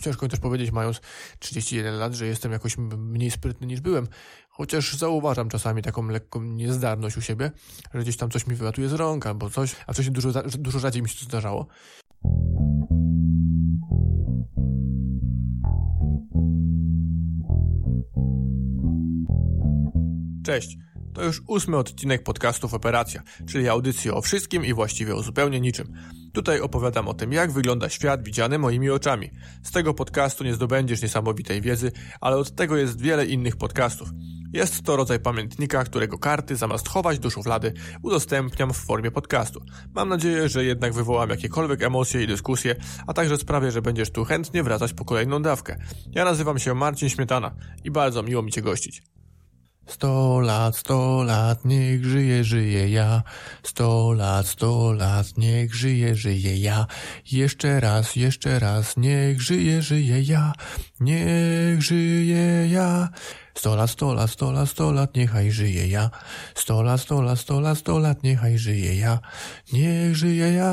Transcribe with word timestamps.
ciężko 0.00 0.26
mi 0.26 0.30
też 0.30 0.40
powiedzieć, 0.40 0.70
mając 0.70 1.00
31 1.38 1.98
lat, 1.98 2.14
że 2.14 2.26
jestem 2.26 2.52
jakoś 2.52 2.76
mniej 2.78 3.30
sprytny 3.30 3.66
niż 3.66 3.80
byłem. 3.80 4.08
Chociaż 4.48 4.94
zauważam 4.96 5.48
czasami 5.48 5.82
taką 5.82 6.06
lekką 6.06 6.42
niezdarność 6.42 7.16
u 7.16 7.20
siebie, 7.20 7.50
że 7.94 8.00
gdzieś 8.00 8.16
tam 8.16 8.30
coś 8.30 8.46
mi 8.46 8.54
wylatuje 8.54 8.88
z 8.88 8.92
rąk 8.92 9.26
albo 9.26 9.50
coś, 9.50 9.76
a 9.86 9.92
wcześniej 9.92 10.12
dużo, 10.12 10.42
dużo 10.42 10.78
rzadziej 10.78 11.02
mi 11.02 11.08
się 11.08 11.18
to 11.18 11.24
zdarzało. 11.24 11.66
Cześć. 20.44 20.87
To 21.14 21.24
już 21.24 21.42
ósmy 21.46 21.76
odcinek 21.76 22.22
podcastów 22.22 22.74
Operacja, 22.74 23.22
czyli 23.46 23.68
audycji 23.68 24.10
o 24.10 24.20
wszystkim 24.20 24.64
i 24.64 24.74
właściwie 24.74 25.14
o 25.14 25.22
zupełnie 25.22 25.60
niczym. 25.60 25.92
Tutaj 26.32 26.60
opowiadam 26.60 27.08
o 27.08 27.14
tym, 27.14 27.32
jak 27.32 27.52
wygląda 27.52 27.88
świat 27.88 28.22
widziany 28.22 28.58
moimi 28.58 28.90
oczami. 28.90 29.30
Z 29.62 29.70
tego 29.70 29.94
podcastu 29.94 30.44
nie 30.44 30.54
zdobędziesz 30.54 31.02
niesamowitej 31.02 31.60
wiedzy, 31.60 31.92
ale 32.20 32.36
od 32.36 32.54
tego 32.54 32.76
jest 32.76 33.00
wiele 33.00 33.26
innych 33.26 33.56
podcastów. 33.56 34.08
Jest 34.52 34.82
to 34.82 34.96
rodzaj 34.96 35.20
pamiętnika, 35.20 35.84
którego 35.84 36.18
karty 36.18 36.56
zamiast 36.56 36.88
chować 36.88 37.18
do 37.18 37.30
szuflady 37.30 37.72
udostępniam 38.02 38.72
w 38.72 38.76
formie 38.76 39.10
podcastu. 39.10 39.60
Mam 39.94 40.08
nadzieję, 40.08 40.48
że 40.48 40.64
jednak 40.64 40.92
wywołam 40.92 41.30
jakiekolwiek 41.30 41.82
emocje 41.82 42.22
i 42.22 42.26
dyskusje, 42.26 42.76
a 43.06 43.14
także 43.14 43.36
sprawię, 43.36 43.70
że 43.70 43.82
będziesz 43.82 44.10
tu 44.10 44.24
chętnie 44.24 44.62
wracać 44.62 44.92
po 44.92 45.04
kolejną 45.04 45.42
dawkę. 45.42 45.76
Ja 46.10 46.24
nazywam 46.24 46.58
się 46.58 46.74
Marcin 46.74 47.08
Śmietana 47.08 47.54
i 47.84 47.90
bardzo 47.90 48.22
miło 48.22 48.42
mi 48.42 48.52
Cię 48.52 48.62
gościć. 48.62 49.02
Sto 49.88 50.40
lat, 50.40 50.76
sto 50.76 51.24
lat, 51.24 51.64
niech 51.64 52.04
żyje, 52.04 52.44
żyje 52.44 52.88
ja. 52.92 53.22
Sto 53.62 54.12
lat, 54.12 54.46
sto 54.46 54.92
lat, 54.92 55.26
niech 55.36 55.74
żyje, 55.74 56.14
żyje 56.14 56.56
ja. 56.56 56.86
Jeszcze 57.24 57.80
raz, 57.80 58.16
jeszcze 58.16 58.58
raz, 58.58 58.96
niech 58.96 59.40
żyje, 59.40 59.82
żyje 59.82 60.22
ja. 60.22 60.52
Niech 61.00 61.82
żyje 61.82 62.68
ja. 62.68 63.08
Sto 63.54 63.76
lat, 63.76 63.90
sto 63.90 64.14
lat, 64.14 64.30
sto 64.30 64.52
lat, 64.52 64.68
sto 64.68 64.92
lat, 64.92 65.16
niechaj 65.16 65.50
żyje 65.50 65.88
ja. 65.88 66.10
Sto 66.54 66.82
lat, 66.82 67.00
sto 67.00 67.22
lat, 67.22 67.38
sto 67.40 67.60
lat, 67.60 67.78
sto 67.78 67.98
lat, 67.98 68.22
niechaj 68.22 68.58
żyje 68.58 68.94
ja. 68.94 69.18
Niech 69.72 70.16
żyje 70.16 70.52
ja, 70.52 70.72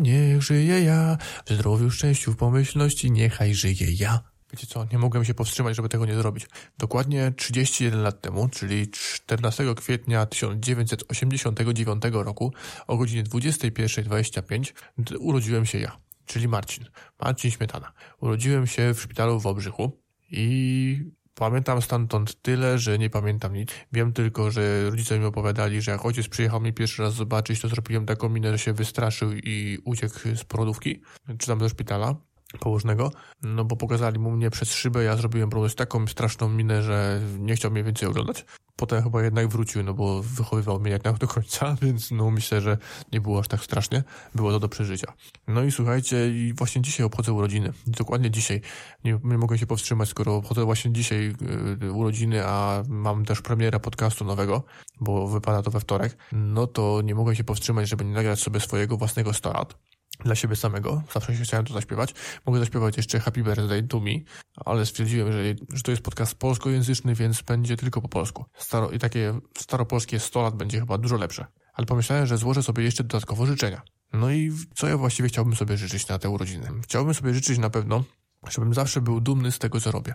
niech 0.00 0.42
żyje 0.42 0.84
ja. 0.84 1.18
W 1.46 1.50
zdrowiu, 1.50 1.90
szczęściu, 1.90 2.32
w 2.32 2.36
pomyślności, 2.36 3.10
niechaj 3.10 3.54
żyje 3.54 3.90
ja. 3.90 4.31
Wiecie 4.52 4.66
co, 4.66 4.86
nie 4.92 4.98
mogłem 4.98 5.24
się 5.24 5.34
powstrzymać, 5.34 5.76
żeby 5.76 5.88
tego 5.88 6.06
nie 6.06 6.14
zrobić. 6.14 6.46
Dokładnie 6.78 7.32
31 7.36 8.02
lat 8.02 8.20
temu, 8.20 8.48
czyli 8.48 8.90
14 8.90 9.74
kwietnia 9.74 10.26
1989 10.26 12.02
roku 12.12 12.52
o 12.86 12.96
godzinie 12.96 13.24
21.25 13.24 14.72
urodziłem 15.18 15.66
się 15.66 15.78
ja, 15.78 15.96
czyli 16.26 16.48
Marcin. 16.48 16.84
Marcin 17.20 17.50
Śmietana. 17.50 17.92
Urodziłem 18.20 18.66
się 18.66 18.94
w 18.94 19.00
szpitalu 19.00 19.40
w 19.40 19.46
Obrzychu 19.46 20.00
i 20.30 21.12
Pamiętam 21.34 21.82
stamtąd 21.82 22.42
tyle, 22.42 22.78
że 22.78 22.98
nie 22.98 23.10
pamiętam 23.10 23.54
nic. 23.54 23.70
Wiem 23.92 24.12
tylko, 24.12 24.50
że 24.50 24.90
rodzice 24.90 25.18
mi 25.18 25.24
opowiadali, 25.24 25.82
że 25.82 25.90
jak 25.90 26.06
ojciec 26.06 26.28
przyjechał 26.28 26.60
mnie 26.60 26.72
pierwszy 26.72 27.02
raz 27.02 27.14
zobaczyć, 27.14 27.60
to 27.60 27.68
zrobiłem 27.68 28.06
taką 28.06 28.28
minę, 28.28 28.52
że 28.52 28.58
się 28.58 28.72
wystraszył 28.72 29.32
i 29.32 29.78
uciekł 29.84 30.18
z 30.34 30.44
porodówki, 30.44 31.02
czy 31.38 31.46
tam 31.46 31.58
do 31.58 31.68
szpitala 31.68 32.16
położnego, 32.60 33.10
no 33.42 33.64
bo 33.64 33.76
pokazali 33.76 34.18
mu 34.18 34.30
mnie 34.30 34.50
przez 34.50 34.72
szybę, 34.72 35.04
ja 35.04 35.16
zrobiłem 35.16 35.50
po 35.50 35.60
prostu 35.60 35.78
taką 35.78 36.06
straszną 36.06 36.48
minę, 36.48 36.82
że 36.82 37.20
nie 37.38 37.54
chciał 37.54 37.70
mnie 37.70 37.84
więcej 37.84 38.08
oglądać. 38.08 38.44
Potem 38.76 39.02
chyba 39.02 39.22
jednak 39.22 39.48
wrócił, 39.48 39.82
no 39.82 39.94
bo 39.94 40.22
wychowywał 40.22 40.80
mnie 40.80 40.90
jak 40.90 41.18
do 41.18 41.28
końca, 41.28 41.76
więc 41.82 42.10
no 42.10 42.30
myślę, 42.30 42.60
że 42.60 42.78
nie 43.12 43.20
było 43.20 43.40
aż 43.40 43.48
tak 43.48 43.60
strasznie. 43.60 44.04
Było 44.34 44.50
to 44.50 44.60
do 44.60 44.68
przeżycia. 44.68 45.12
No 45.48 45.62
i 45.62 45.72
słuchajcie, 45.72 46.28
i 46.28 46.52
właśnie 46.52 46.82
dzisiaj 46.82 47.06
obchodzę 47.06 47.32
urodziny. 47.32 47.72
Dokładnie 47.86 48.30
dzisiaj. 48.30 48.60
Nie, 49.04 49.18
nie 49.24 49.38
mogę 49.38 49.58
się 49.58 49.66
powstrzymać, 49.66 50.08
skoro 50.08 50.36
obchodzę 50.36 50.64
właśnie 50.64 50.92
dzisiaj 50.92 51.34
yy, 51.80 51.92
urodziny, 51.92 52.46
a 52.46 52.82
mam 52.88 53.24
też 53.24 53.42
premierę 53.42 53.80
podcastu 53.80 54.24
nowego, 54.24 54.64
bo 55.00 55.28
wypada 55.28 55.62
to 55.62 55.70
we 55.70 55.80
wtorek, 55.80 56.16
no 56.32 56.66
to 56.66 57.00
nie 57.04 57.14
mogę 57.14 57.36
się 57.36 57.44
powstrzymać, 57.44 57.88
żeby 57.88 58.04
nie 58.04 58.12
nagrać 58.12 58.40
sobie 58.40 58.60
swojego 58.60 58.96
własnego 58.96 59.32
100 59.32 59.52
lat 59.52 59.74
dla 60.20 60.34
siebie 60.34 60.56
samego. 60.56 61.02
Zawsze 61.12 61.36
się 61.36 61.44
chciałem 61.44 61.66
to 61.66 61.74
zaśpiewać. 61.74 62.14
Mogę 62.46 62.60
zaśpiewać 62.60 62.96
jeszcze 62.96 63.20
Happy 63.20 63.42
Birthday 63.42 63.82
to 63.82 64.00
Me, 64.00 64.10
ale 64.56 64.86
stwierdziłem, 64.86 65.32
że, 65.32 65.42
że 65.72 65.82
to 65.82 65.90
jest 65.90 66.02
podcast 66.02 66.34
polskojęzyczny, 66.34 67.14
więc 67.14 67.42
będzie 67.42 67.76
tylko 67.76 68.02
po 68.02 68.08
polsku. 68.08 68.44
Staro, 68.56 68.90
I 68.90 68.98
takie 68.98 69.38
staropolskie 69.58 70.20
100 70.20 70.42
lat 70.42 70.56
będzie 70.56 70.80
chyba 70.80 70.98
dużo 70.98 71.16
lepsze. 71.16 71.46
Ale 71.74 71.86
pomyślałem, 71.86 72.26
że 72.26 72.38
złożę 72.38 72.62
sobie 72.62 72.84
jeszcze 72.84 73.04
dodatkowo 73.04 73.46
życzenia. 73.46 73.82
No 74.12 74.30
i 74.30 74.52
co 74.74 74.88
ja 74.88 74.96
właściwie 74.96 75.28
chciałbym 75.28 75.56
sobie 75.56 75.76
życzyć 75.76 76.08
na 76.08 76.18
te 76.18 76.28
urodziny? 76.30 76.68
Chciałbym 76.82 77.14
sobie 77.14 77.34
życzyć 77.34 77.58
na 77.58 77.70
pewno, 77.70 78.04
żebym 78.50 78.74
zawsze 78.74 79.00
był 79.00 79.20
dumny 79.20 79.52
z 79.52 79.58
tego, 79.58 79.80
co 79.80 79.90
robię. 79.90 80.14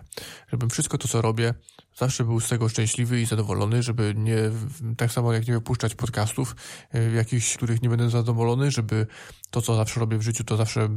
Żebym 0.52 0.70
wszystko 0.70 0.98
to, 0.98 1.08
co 1.08 1.22
robię, 1.22 1.54
zawsze 1.98 2.24
był 2.24 2.40
z 2.40 2.48
tego 2.48 2.68
szczęśliwy 2.68 3.20
i 3.20 3.26
zadowolony, 3.26 3.82
żeby 3.82 4.14
nie, 4.16 4.36
tak 4.96 5.12
samo 5.12 5.32
jak 5.32 5.48
nie 5.48 5.54
wypuszczać 5.54 5.94
podcastów, 5.94 6.56
y, 6.94 7.12
jakichś, 7.14 7.56
których 7.56 7.82
nie 7.82 7.88
będę 7.88 8.10
zadowolony, 8.10 8.70
żeby 8.70 9.06
to, 9.50 9.62
co 9.62 9.74
zawsze 9.74 10.00
robię 10.00 10.18
w 10.18 10.22
życiu, 10.22 10.44
to 10.44 10.56
zawsze, 10.56 10.88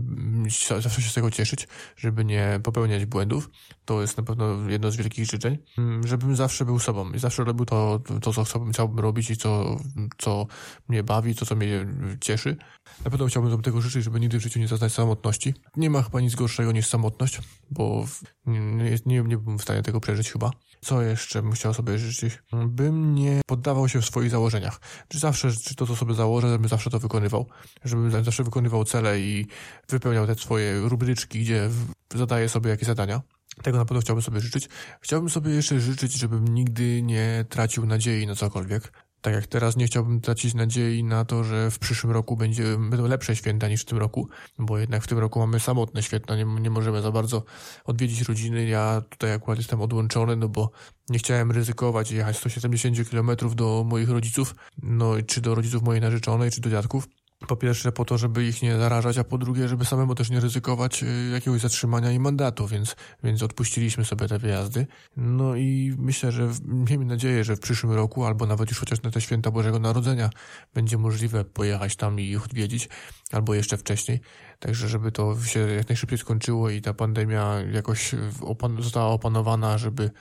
zawsze 0.79 1.01
się 1.01 1.09
z 1.09 1.13
tego 1.13 1.31
cieszyć, 1.31 1.67
żeby 1.97 2.25
nie 2.25 2.59
popełniać 2.63 3.05
błędów. 3.05 3.49
To 3.85 4.01
jest 4.01 4.17
na 4.17 4.23
pewno 4.23 4.69
jedno 4.69 4.91
z 4.91 4.95
wielkich 4.95 5.25
życzeń. 5.25 5.57
Mm, 5.77 6.07
żebym 6.07 6.35
zawsze 6.35 6.65
był 6.65 6.79
sobą 6.79 7.11
i 7.11 7.19
zawsze 7.19 7.43
robił 7.43 7.65
to, 7.65 8.01
to 8.21 8.33
co 8.33 8.43
chciałbym 8.71 8.99
robić 8.99 9.29
i 9.29 9.37
co, 9.37 9.77
co 10.17 10.47
mnie 10.87 11.03
bawi, 11.03 11.35
to, 11.35 11.45
co 11.45 11.55
mnie 11.55 11.87
cieszy. 12.21 12.57
Na 13.05 13.11
pewno 13.11 13.25
chciałbym 13.25 13.51
sobie 13.51 13.63
tego 13.63 13.81
życzyć, 13.81 14.03
żeby 14.03 14.19
nigdy 14.19 14.39
w 14.39 14.41
życiu 14.41 14.59
nie 14.59 14.67
zaznać 14.67 14.93
samotności. 14.93 15.53
Nie 15.77 15.89
ma 15.89 16.01
chyba 16.01 16.21
nic 16.21 16.35
gorszego 16.35 16.71
niż 16.71 16.87
samotność, 16.87 17.39
bo 17.71 18.05
nie, 18.45 18.59
nie, 19.05 19.21
nie, 19.21 19.37
w 19.37 19.61
stanie 19.61 19.81
tego 19.81 19.99
przeżyć 19.99 20.31
chyba. 20.31 20.51
Jeszcze 20.99 21.41
bym 21.41 21.51
chciał 21.51 21.73
sobie 21.73 21.97
życzyć? 21.97 22.39
Bym 22.67 23.15
nie 23.15 23.41
poddawał 23.45 23.89
się 23.89 24.01
w 24.01 24.05
swoich 24.05 24.29
założeniach. 24.29 24.79
Czy 25.07 25.19
zawsze, 25.19 25.51
czy 25.51 25.75
to, 25.75 25.87
co 25.87 25.95
sobie 25.95 26.13
założę, 26.13 26.49
żebym 26.49 26.69
zawsze 26.69 26.89
to 26.89 26.99
wykonywał. 26.99 27.47
Żebym 27.85 28.23
zawsze 28.23 28.43
wykonywał 28.43 28.85
cele 28.85 29.19
i 29.19 29.47
wypełniał 29.89 30.27
te 30.27 30.35
swoje 30.35 30.79
rubryczki, 30.79 31.39
gdzie 31.39 31.69
zadaję 32.15 32.49
sobie 32.49 32.69
jakieś 32.69 32.87
zadania. 32.87 33.21
Tego 33.63 33.77
na 33.77 33.85
pewno 33.85 34.01
chciałbym 34.01 34.23
sobie 34.23 34.39
życzyć. 34.39 34.69
Chciałbym 35.01 35.29
sobie 35.29 35.51
jeszcze 35.51 35.79
życzyć, 35.79 36.13
żebym 36.13 36.47
nigdy 36.47 37.01
nie 37.01 37.45
tracił 37.49 37.85
nadziei 37.85 38.27
na 38.27 38.35
cokolwiek 38.35 38.93
tak 39.21 39.33
jak 39.33 39.47
teraz 39.47 39.77
nie 39.77 39.85
chciałbym 39.85 40.21
tracić 40.21 40.53
nadziei 40.53 41.03
na 41.03 41.25
to, 41.25 41.43
że 41.43 41.71
w 41.71 41.79
przyszłym 41.79 42.13
roku 42.13 42.37
będzie, 42.37 42.63
będą 42.63 43.07
lepsze 43.07 43.35
święta 43.35 43.67
niż 43.67 43.81
w 43.81 43.85
tym 43.85 43.97
roku, 43.97 44.29
bo 44.59 44.77
jednak 44.77 45.03
w 45.03 45.07
tym 45.07 45.17
roku 45.17 45.39
mamy 45.39 45.59
samotne 45.59 46.03
święta, 46.03 46.35
nie, 46.35 46.45
nie 46.45 46.69
możemy 46.69 47.01
za 47.01 47.11
bardzo 47.11 47.43
odwiedzić 47.85 48.21
rodziny. 48.21 48.65
Ja 48.65 49.01
tutaj 49.09 49.33
akurat 49.33 49.57
jestem 49.57 49.81
odłączony, 49.81 50.35
no 50.35 50.49
bo 50.49 50.71
nie 51.09 51.19
chciałem 51.19 51.51
ryzykować 51.51 52.11
jechać 52.11 52.37
170 52.37 53.09
km 53.09 53.31
do 53.55 53.83
moich 53.87 54.09
rodziców, 54.09 54.55
no 54.83 55.13
czy 55.27 55.41
do 55.41 55.55
rodziców 55.55 55.83
mojej 55.83 56.01
narzeczonej, 56.01 56.51
czy 56.51 56.61
do 56.61 56.69
dziadków. 56.69 57.07
Po 57.47 57.55
pierwsze 57.55 57.91
po 57.91 58.05
to, 58.05 58.17
żeby 58.17 58.45
ich 58.45 58.61
nie 58.61 58.77
zarażać, 58.77 59.17
a 59.17 59.23
po 59.23 59.37
drugie, 59.37 59.67
żeby 59.67 59.85
samemu 59.85 60.15
też 60.15 60.29
nie 60.29 60.39
ryzykować 60.39 61.03
y, 61.03 61.29
jakiegoś 61.33 61.61
zatrzymania 61.61 62.11
i 62.11 62.19
mandatu, 62.19 62.67
więc, 62.67 62.95
więc 63.23 63.43
odpuściliśmy 63.43 64.05
sobie 64.05 64.27
te 64.27 64.39
wyjazdy. 64.39 64.87
No 65.17 65.55
i 65.55 65.95
myślę, 65.97 66.31
że 66.31 66.49
miejmy 66.65 67.05
nadzieję, 67.05 67.43
że 67.43 67.55
w 67.55 67.59
przyszłym 67.59 67.93
roku, 67.93 68.25
albo 68.25 68.45
nawet 68.45 68.69
już 68.69 68.79
chociaż 68.79 69.01
na 69.01 69.11
te 69.11 69.21
święta 69.21 69.51
Bożego 69.51 69.79
Narodzenia 69.79 70.29
będzie 70.73 70.97
możliwe 70.97 71.45
pojechać 71.45 71.95
tam 71.95 72.19
i 72.19 72.29
ich 72.29 72.45
odwiedzić, 72.45 72.89
albo 73.31 73.53
jeszcze 73.53 73.77
wcześniej. 73.77 74.19
Także 74.59 74.89
żeby 74.89 75.11
to 75.11 75.43
się 75.43 75.59
jak 75.59 75.89
najszybciej 75.89 76.17
skończyło 76.17 76.69
i 76.69 76.81
ta 76.81 76.93
pandemia 76.93 77.61
jakoś 77.71 78.11
opan 78.41 78.81
została 78.81 79.07
opanowana, 79.07 79.77
żeby, 79.77 80.11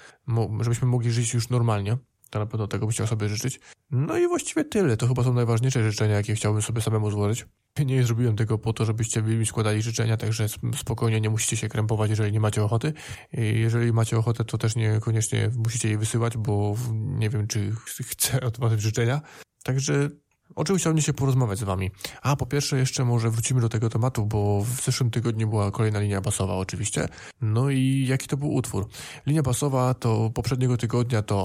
żebyśmy 0.60 0.88
mogli 0.88 1.10
żyć 1.10 1.34
już 1.34 1.48
normalnie. 1.48 1.96
To 2.30 2.38
na 2.38 2.46
pewno 2.46 2.66
tego 2.66 2.86
bym 2.86 2.92
chciał 2.92 3.06
sobie 3.06 3.28
życzyć. 3.28 3.60
No 3.90 4.18
i 4.18 4.28
właściwie 4.28 4.64
tyle. 4.64 4.96
To 4.96 5.08
chyba 5.08 5.24
są 5.24 5.34
najważniejsze 5.34 5.90
życzenia, 5.90 6.14
jakie 6.14 6.34
chciałbym 6.34 6.62
sobie 6.62 6.80
samemu 6.80 7.10
złożyć. 7.10 7.46
Nie 7.86 8.04
zrobiłem 8.04 8.36
tego 8.36 8.58
po 8.58 8.72
to, 8.72 8.84
żebyście 8.84 9.22
mi 9.22 9.46
składali 9.46 9.82
życzenia, 9.82 10.16
także 10.16 10.46
spokojnie 10.76 11.20
nie 11.20 11.30
musicie 11.30 11.56
się 11.56 11.68
krępować, 11.68 12.10
jeżeli 12.10 12.32
nie 12.32 12.40
macie 12.40 12.64
ochoty. 12.64 12.92
Jeżeli 13.32 13.92
macie 13.92 14.18
ochotę, 14.18 14.44
to 14.44 14.58
też 14.58 14.76
niekoniecznie 14.76 15.50
musicie 15.56 15.88
jej 15.88 15.98
wysyłać, 15.98 16.36
bo 16.36 16.76
nie 16.94 17.30
wiem, 17.30 17.46
czy 17.46 17.72
chcę 18.02 18.40
od 18.40 18.60
was 18.60 18.80
życzenia. 18.80 19.20
Także 19.64 20.08
o 20.54 20.64
czym 20.64 20.76
chciałbym 20.76 21.02
się 21.02 21.12
porozmawiać 21.12 21.58
z 21.58 21.62
wami? 21.62 21.90
A, 22.22 22.36
po 22.36 22.46
pierwsze 22.46 22.78
jeszcze 22.78 23.04
może 23.04 23.30
wrócimy 23.30 23.60
do 23.60 23.68
tego 23.68 23.88
tematu, 23.88 24.26
bo 24.26 24.64
w 24.64 24.80
zeszłym 24.84 25.10
tygodniu 25.10 25.48
była 25.48 25.70
kolejna 25.70 26.00
linia 26.00 26.20
basowa 26.20 26.54
oczywiście. 26.54 27.08
No 27.40 27.70
i 27.70 28.06
jaki 28.08 28.28
to 28.28 28.36
był 28.36 28.54
utwór? 28.54 28.88
Linia 29.26 29.42
basowa 29.42 29.94
to 29.94 30.30
poprzedniego 30.34 30.76
tygodnia 30.76 31.22
to 31.22 31.42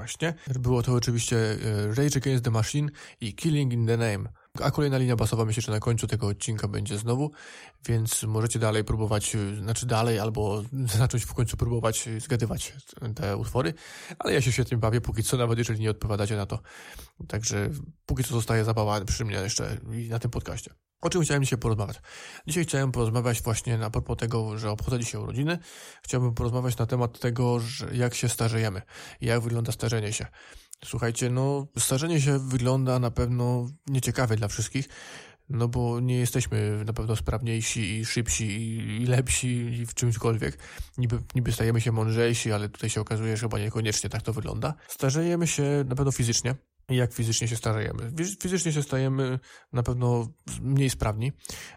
właśnie. 0.00 0.34
Było 0.60 0.82
to 0.82 0.92
oczywiście 0.92 1.36
e, 1.36 1.94
Rage 1.94 2.16
Against 2.16 2.44
the 2.44 2.50
Machine 2.50 2.88
i 3.20 3.34
Killing 3.34 3.72
in 3.72 3.86
the 3.86 3.96
Name. 3.96 4.32
A 4.62 4.70
kolejna 4.70 4.98
linia 4.98 5.16
basowa 5.16 5.44
myślę, 5.44 5.62
że 5.62 5.72
na 5.72 5.80
końcu 5.80 6.06
tego 6.06 6.26
odcinka 6.26 6.68
będzie 6.68 6.98
znowu, 6.98 7.30
więc 7.88 8.22
możecie 8.22 8.58
dalej 8.58 8.84
próbować, 8.84 9.34
e, 9.34 9.56
znaczy 9.56 9.86
dalej, 9.86 10.18
albo 10.18 10.62
zacząć 10.98 11.24
w 11.24 11.34
końcu 11.34 11.56
próbować 11.56 12.08
zgadywać 12.18 12.72
te 13.14 13.36
utwory, 13.36 13.74
ale 14.18 14.34
ja 14.34 14.40
się 14.40 14.52
świetnie 14.52 14.78
bawię, 14.78 15.00
póki 15.00 15.22
co, 15.22 15.36
nawet 15.36 15.58
jeżeli 15.58 15.80
nie 15.80 15.90
odpowiadacie 15.90 16.36
na 16.36 16.46
to. 16.46 16.60
Także 17.28 17.70
póki 18.06 18.24
co 18.24 18.34
zostaje 18.34 18.64
zabawa 18.64 19.04
przy 19.04 19.24
mnie 19.24 19.36
jeszcze 19.36 19.76
i 19.92 20.08
na 20.08 20.18
tym 20.18 20.30
podcaście. 20.30 20.74
O 21.00 21.10
czym 21.10 21.22
chciałem 21.22 21.42
dzisiaj 21.42 21.58
porozmawiać? 21.58 22.00
Dzisiaj 22.46 22.64
chciałem 22.64 22.92
porozmawiać 22.92 23.42
właśnie 23.42 23.78
na 23.78 23.90
propos 23.90 24.16
tego, 24.16 24.58
że 24.58 24.70
obchodzę 24.70 24.98
dzisiaj 24.98 25.20
urodziny. 25.20 25.58
Chciałbym 26.02 26.34
porozmawiać 26.34 26.78
na 26.78 26.86
temat 26.86 27.20
tego, 27.20 27.60
że 27.60 27.96
jak 27.96 28.14
się 28.14 28.28
starzejemy 28.28 28.82
i 29.20 29.26
jak 29.26 29.40
wygląda 29.40 29.72
starzenie 29.72 30.12
się. 30.12 30.26
Słuchajcie, 30.84 31.30
no 31.30 31.66
starzenie 31.78 32.20
się 32.20 32.38
wygląda 32.38 32.98
na 32.98 33.10
pewno 33.10 33.66
nieciekawe 33.86 34.36
dla 34.36 34.48
wszystkich, 34.48 34.88
no 35.48 35.68
bo 35.68 36.00
nie 36.00 36.16
jesteśmy 36.16 36.84
na 36.86 36.92
pewno 36.92 37.16
sprawniejsi 37.16 37.98
i 37.98 38.04
szybsi 38.04 38.76
i 39.02 39.06
lepsi 39.06 39.84
w 39.86 39.94
czymśkolwiek. 39.94 40.58
Niby, 40.98 41.18
niby 41.34 41.52
stajemy 41.52 41.80
się 41.80 41.92
mądrzejsi, 41.92 42.52
ale 42.52 42.68
tutaj 42.68 42.90
się 42.90 43.00
okazuje, 43.00 43.36
że 43.36 43.40
chyba 43.40 43.58
niekoniecznie 43.58 44.10
tak 44.10 44.22
to 44.22 44.32
wygląda. 44.32 44.74
Starzejemy 44.88 45.46
się 45.46 45.84
na 45.88 45.96
pewno 45.96 46.12
fizycznie, 46.12 46.54
jak 46.96 47.12
fizycznie 47.12 47.48
się 47.48 47.56
starzejemy. 47.56 48.12
Fizycznie 48.42 48.72
się 48.72 48.82
stajemy 48.82 49.38
na 49.72 49.82
pewno 49.82 50.28
mniej 50.60 50.90
sprawni, 50.90 51.32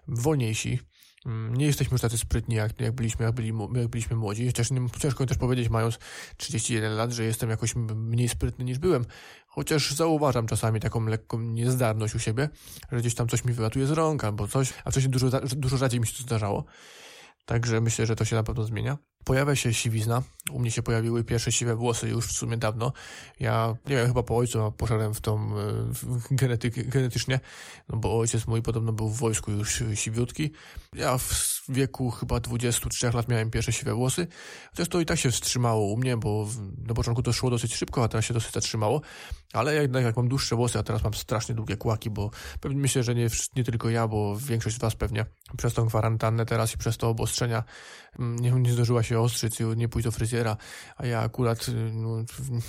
wolniejsi. 0.07 0.79
Mm, 1.25 1.55
nie 1.55 1.65
jesteśmy 1.65 1.95
już 1.95 2.01
tacy 2.01 2.17
sprytni, 2.17 2.55
jak, 2.55 2.79
jak, 2.79 2.91
byliśmy, 2.91 3.25
jak, 3.25 3.35
byli, 3.35 3.53
jak 3.75 3.87
byliśmy 3.87 4.15
młodzi. 4.15 4.45
Chociaż 4.45 4.71
nie, 4.71 4.89
ciężko 4.99 5.25
też 5.25 5.37
powiedzieć, 5.37 5.69
mając 5.69 5.99
31 6.37 6.95
lat, 6.95 7.11
że 7.11 7.23
jestem 7.23 7.49
jakoś 7.49 7.75
mniej 7.95 8.29
sprytny 8.29 8.65
niż 8.65 8.79
byłem. 8.79 9.05
Chociaż 9.47 9.91
zauważam 9.91 10.47
czasami 10.47 10.79
taką 10.79 11.05
lekką 11.05 11.39
niezdarność 11.39 12.15
u 12.15 12.19
siebie, 12.19 12.49
że 12.91 12.99
gdzieś 12.99 13.15
tam 13.15 13.27
coś 13.27 13.45
mi 13.45 13.53
wylatuje 13.53 13.87
z 13.87 13.91
rąk 13.91 14.23
albo 14.23 14.47
coś, 14.47 14.73
a 14.85 14.91
wcześniej 14.91 15.11
dużo, 15.11 15.29
dużo 15.55 15.77
rzadziej 15.77 15.99
mi 15.99 16.07
się 16.07 16.17
to 16.17 16.23
zdarzało. 16.23 16.65
Także 17.45 17.81
myślę, 17.81 18.05
że 18.05 18.15
to 18.15 18.25
się 18.25 18.35
na 18.35 18.43
pewno 18.43 18.63
zmienia. 18.63 18.97
Pojawia 19.25 19.55
się 19.55 19.73
siwizna. 19.73 20.23
U 20.51 20.59
mnie 20.59 20.71
się 20.71 20.83
pojawiły 20.83 21.23
pierwsze 21.23 21.51
siwe 21.51 21.75
włosy 21.75 22.09
już 22.09 22.27
w 22.27 22.31
sumie 22.31 22.57
dawno. 22.57 22.93
Ja, 23.39 23.75
nie 23.87 23.95
wiem, 23.95 24.07
chyba 24.07 24.23
po 24.23 24.37
ojcu 24.37 24.71
poszedłem 24.77 25.13
w 25.13 25.21
tą 25.21 25.57
y, 25.57 25.63
genetyk, 26.31 26.89
genetycznie, 26.89 27.39
no 27.89 27.97
bo 27.97 28.19
ojciec 28.19 28.47
mój 28.47 28.61
podobno 28.61 28.93
był 28.93 29.09
w 29.09 29.17
wojsku 29.17 29.51
już 29.51 29.83
siwiutki. 29.93 30.51
Ja 30.93 31.17
w 31.17 31.63
wieku 31.69 32.11
chyba 32.11 32.39
23 32.39 33.11
lat 33.11 33.27
miałem 33.27 33.51
pierwsze 33.51 33.71
siwe 33.71 33.93
włosy. 33.93 34.27
Chociaż 34.69 34.87
to 34.87 34.99
i 34.99 35.05
tak 35.05 35.19
się 35.19 35.31
wstrzymało 35.31 35.87
u 35.87 35.97
mnie, 35.97 36.17
bo 36.17 36.47
na 36.87 36.93
początku 36.93 37.23
to 37.23 37.33
szło 37.33 37.49
dosyć 37.49 37.75
szybko, 37.75 38.03
a 38.03 38.07
teraz 38.07 38.25
się 38.25 38.33
dosyć 38.33 38.53
zatrzymało. 38.53 39.01
Ale 39.53 39.75
jednak 39.75 40.03
jak 40.03 40.17
mam 40.17 40.27
dłuższe 40.27 40.55
włosy, 40.55 40.79
a 40.79 40.83
teraz 40.83 41.03
mam 41.03 41.13
strasznie 41.13 41.55
długie 41.55 41.77
kłaki, 41.77 42.09
bo 42.09 42.29
pewnie 42.61 42.77
myślę, 42.77 43.03
że 43.03 43.15
nie, 43.15 43.27
nie 43.55 43.63
tylko 43.63 43.89
ja, 43.89 44.07
bo 44.07 44.37
większość 44.37 44.75
z 44.75 44.79
was 44.79 44.95
pewnie 44.95 45.25
przez 45.57 45.73
tą 45.73 45.87
kwarantannę 45.87 46.45
teraz 46.45 46.73
i 46.73 46.77
przez 46.77 46.97
to 46.97 47.09
obostrzenia 47.09 47.63
mm, 48.19 48.39
nie, 48.39 48.51
nie 48.51 48.73
zdążyła 48.73 49.03
się 49.03 49.12
ostrzyć, 49.19 49.57
nie 49.75 49.89
pójść 49.89 50.05
do 50.05 50.11
fryzjera, 50.11 50.57
a 50.97 51.05
ja 51.05 51.19
akurat 51.19 51.69
y, 51.69 51.71
no, 51.93 52.23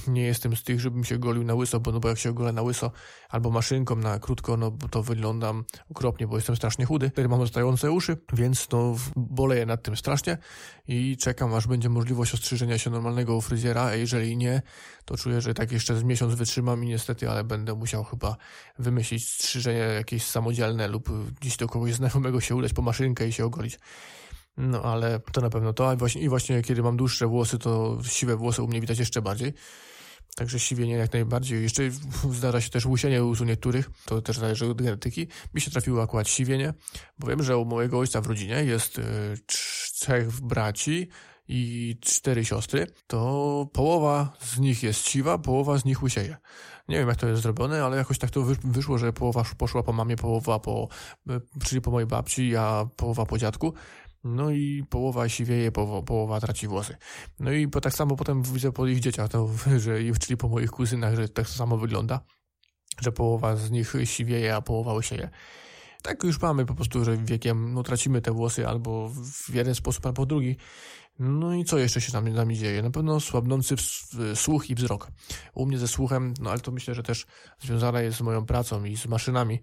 nie 0.06 0.22
jestem 0.22 0.56
z 0.56 0.62
tych, 0.62 0.80
żebym 0.80 1.04
się 1.04 1.18
golił 1.18 1.44
na 1.44 1.54
łyso, 1.54 1.80
bo, 1.80 1.92
no, 1.92 2.00
bo 2.00 2.08
jak 2.08 2.18
się 2.18 2.30
ogolę 2.30 2.52
na 2.52 2.62
łyso 2.62 2.90
albo 3.28 3.50
maszynką 3.50 3.96
na 3.96 4.18
krótko, 4.18 4.56
no 4.56 4.70
to 4.90 5.02
wyglądam 5.02 5.64
okropnie, 5.90 6.26
bo 6.26 6.36
jestem 6.36 6.56
strasznie 6.56 6.86
chudy. 6.86 7.10
Teraz 7.10 7.30
mam 7.30 7.40
zostające 7.40 7.92
uszy, 7.92 8.16
więc 8.32 8.68
no 8.72 8.96
boleję 9.16 9.66
nad 9.66 9.82
tym 9.82 9.96
strasznie 9.96 10.38
i 10.88 11.16
czekam, 11.16 11.54
aż 11.54 11.66
będzie 11.66 11.88
możliwość 11.88 12.34
ostrzyżenia 12.34 12.78
się 12.78 12.90
normalnego 12.90 13.36
u 13.36 13.40
fryzjera, 13.40 13.82
a 13.82 13.94
jeżeli 13.94 14.36
nie, 14.36 14.62
to 15.04 15.16
czuję, 15.16 15.40
że 15.40 15.54
tak 15.54 15.72
jeszcze 15.72 15.96
z 15.96 16.02
miesiąc 16.02 16.34
wytrzymam 16.34 16.84
i 16.84 16.86
niestety, 16.86 17.30
ale 17.30 17.44
będę 17.44 17.74
musiał 17.74 18.04
chyba 18.04 18.36
wymyślić 18.78 19.32
strzyżenie 19.32 19.78
jakieś 19.78 20.26
samodzielne 20.26 20.88
lub 20.88 21.08
gdzieś 21.40 21.56
do 21.56 21.68
kogoś 21.68 21.94
znajomego 21.94 22.40
się 22.40 22.54
udać 22.54 22.72
po 22.72 22.82
maszynkę 22.82 23.28
i 23.28 23.32
się 23.32 23.44
ogolić. 23.44 23.78
No 24.56 24.82
ale 24.82 25.20
to 25.32 25.40
na 25.40 25.50
pewno 25.50 25.72
to. 25.72 25.92
I 25.92 25.96
właśnie, 25.96 26.22
I 26.22 26.28
właśnie 26.28 26.62
kiedy 26.62 26.82
mam 26.82 26.96
dłuższe 26.96 27.26
włosy, 27.26 27.58
to 27.58 27.98
siwe 28.04 28.36
włosy 28.36 28.62
u 28.62 28.68
mnie 28.68 28.80
widać 28.80 28.98
jeszcze 28.98 29.22
bardziej. 29.22 29.54
Także 30.36 30.60
siwienie 30.60 30.94
jak 30.94 31.12
najbardziej. 31.12 31.62
Jeszcze 31.62 31.82
zdarza 32.30 32.60
się 32.60 32.70
też 32.70 32.86
łusienie 32.86 33.24
u 33.24 33.44
niektórych, 33.44 33.90
to 34.04 34.22
też 34.22 34.38
zależy 34.38 34.66
od 34.66 34.82
genetyki. 34.82 35.26
Mi 35.54 35.60
się 35.60 35.70
trafiło 35.70 36.02
akurat 36.02 36.28
siwienie, 36.28 36.74
bo 37.18 37.26
wiem, 37.26 37.42
że 37.42 37.56
u 37.56 37.64
mojego 37.64 37.98
ojca 37.98 38.20
w 38.20 38.26
rodzinie 38.26 38.64
jest 38.64 38.98
y, 38.98 39.02
trzech 39.46 40.40
braci 40.40 41.08
i 41.48 41.96
cztery 42.00 42.44
siostry, 42.44 42.86
to 43.06 43.68
połowa 43.72 44.32
z 44.40 44.58
nich 44.58 44.82
jest 44.82 45.08
siwa, 45.08 45.38
połowa 45.38 45.78
z 45.78 45.84
nich 45.84 46.02
łysieje. 46.02 46.36
Nie 46.88 46.98
wiem, 46.98 47.08
jak 47.08 47.16
to 47.16 47.26
jest 47.26 47.42
zrobione, 47.42 47.84
ale 47.84 47.96
jakoś 47.96 48.18
tak 48.18 48.30
to 48.30 48.42
wyszło, 48.64 48.98
że 48.98 49.12
połowa 49.12 49.44
poszła 49.58 49.82
po 49.82 49.92
mamie, 49.92 50.16
połowa 50.16 50.58
po, 50.58 50.88
czyli 51.64 51.80
po 51.80 51.90
mojej 51.90 52.06
babci, 52.06 52.56
a 52.56 52.86
połowa 52.96 53.26
po 53.26 53.38
dziadku. 53.38 53.74
No 54.24 54.50
i 54.50 54.84
połowa 54.90 55.28
siwieje, 55.28 55.72
połowa, 55.72 56.02
połowa 56.02 56.40
traci 56.40 56.68
włosy. 56.68 56.96
No 57.40 57.52
i 57.52 57.68
po, 57.68 57.80
tak 57.80 57.94
samo 57.94 58.16
potem 58.16 58.42
widzę 58.42 58.72
po 58.72 58.86
ich 58.86 59.00
dzieciach, 59.00 59.28
to, 59.28 59.50
że, 59.84 59.98
czyli 60.20 60.36
po 60.36 60.48
moich 60.48 60.70
kuzynach, 60.70 61.14
że 61.14 61.28
tak 61.28 61.48
samo 61.48 61.76
wygląda, 61.76 62.20
że 63.00 63.12
połowa 63.12 63.56
z 63.56 63.70
nich 63.70 63.94
siwieje, 64.04 64.56
a 64.56 64.62
połowa 64.62 64.92
łysieje. 64.92 65.30
Tak 66.02 66.24
już 66.24 66.40
mamy 66.40 66.66
po 66.66 66.74
prostu, 66.74 67.04
że 67.04 67.16
wiekiem 67.16 67.74
no, 67.74 67.82
tracimy 67.82 68.20
te 68.20 68.32
włosy 68.32 68.68
albo 68.68 69.08
w 69.48 69.54
jeden 69.54 69.74
sposób, 69.74 70.06
albo 70.06 70.22
w 70.22 70.26
drugi. 70.26 70.56
No 71.18 71.54
i 71.54 71.64
co 71.64 71.78
jeszcze 71.78 72.00
się 72.00 72.12
tam 72.12 72.32
z 72.32 72.34
nami 72.34 72.58
dzieje? 72.58 72.82
Na 72.82 72.90
pewno 72.90 73.20
słabnący 73.20 73.74
słuch 74.34 74.70
i 74.70 74.74
wzrok. 74.74 75.10
U 75.54 75.66
mnie 75.66 75.78
ze 75.78 75.88
słuchem, 75.88 76.34
no 76.40 76.50
ale 76.50 76.60
to 76.60 76.72
myślę, 76.72 76.94
że 76.94 77.02
też 77.02 77.26
związane 77.60 78.04
jest 78.04 78.18
z 78.18 78.20
moją 78.20 78.46
pracą 78.46 78.84
i 78.84 78.96
z 78.96 79.06
maszynami, 79.06 79.60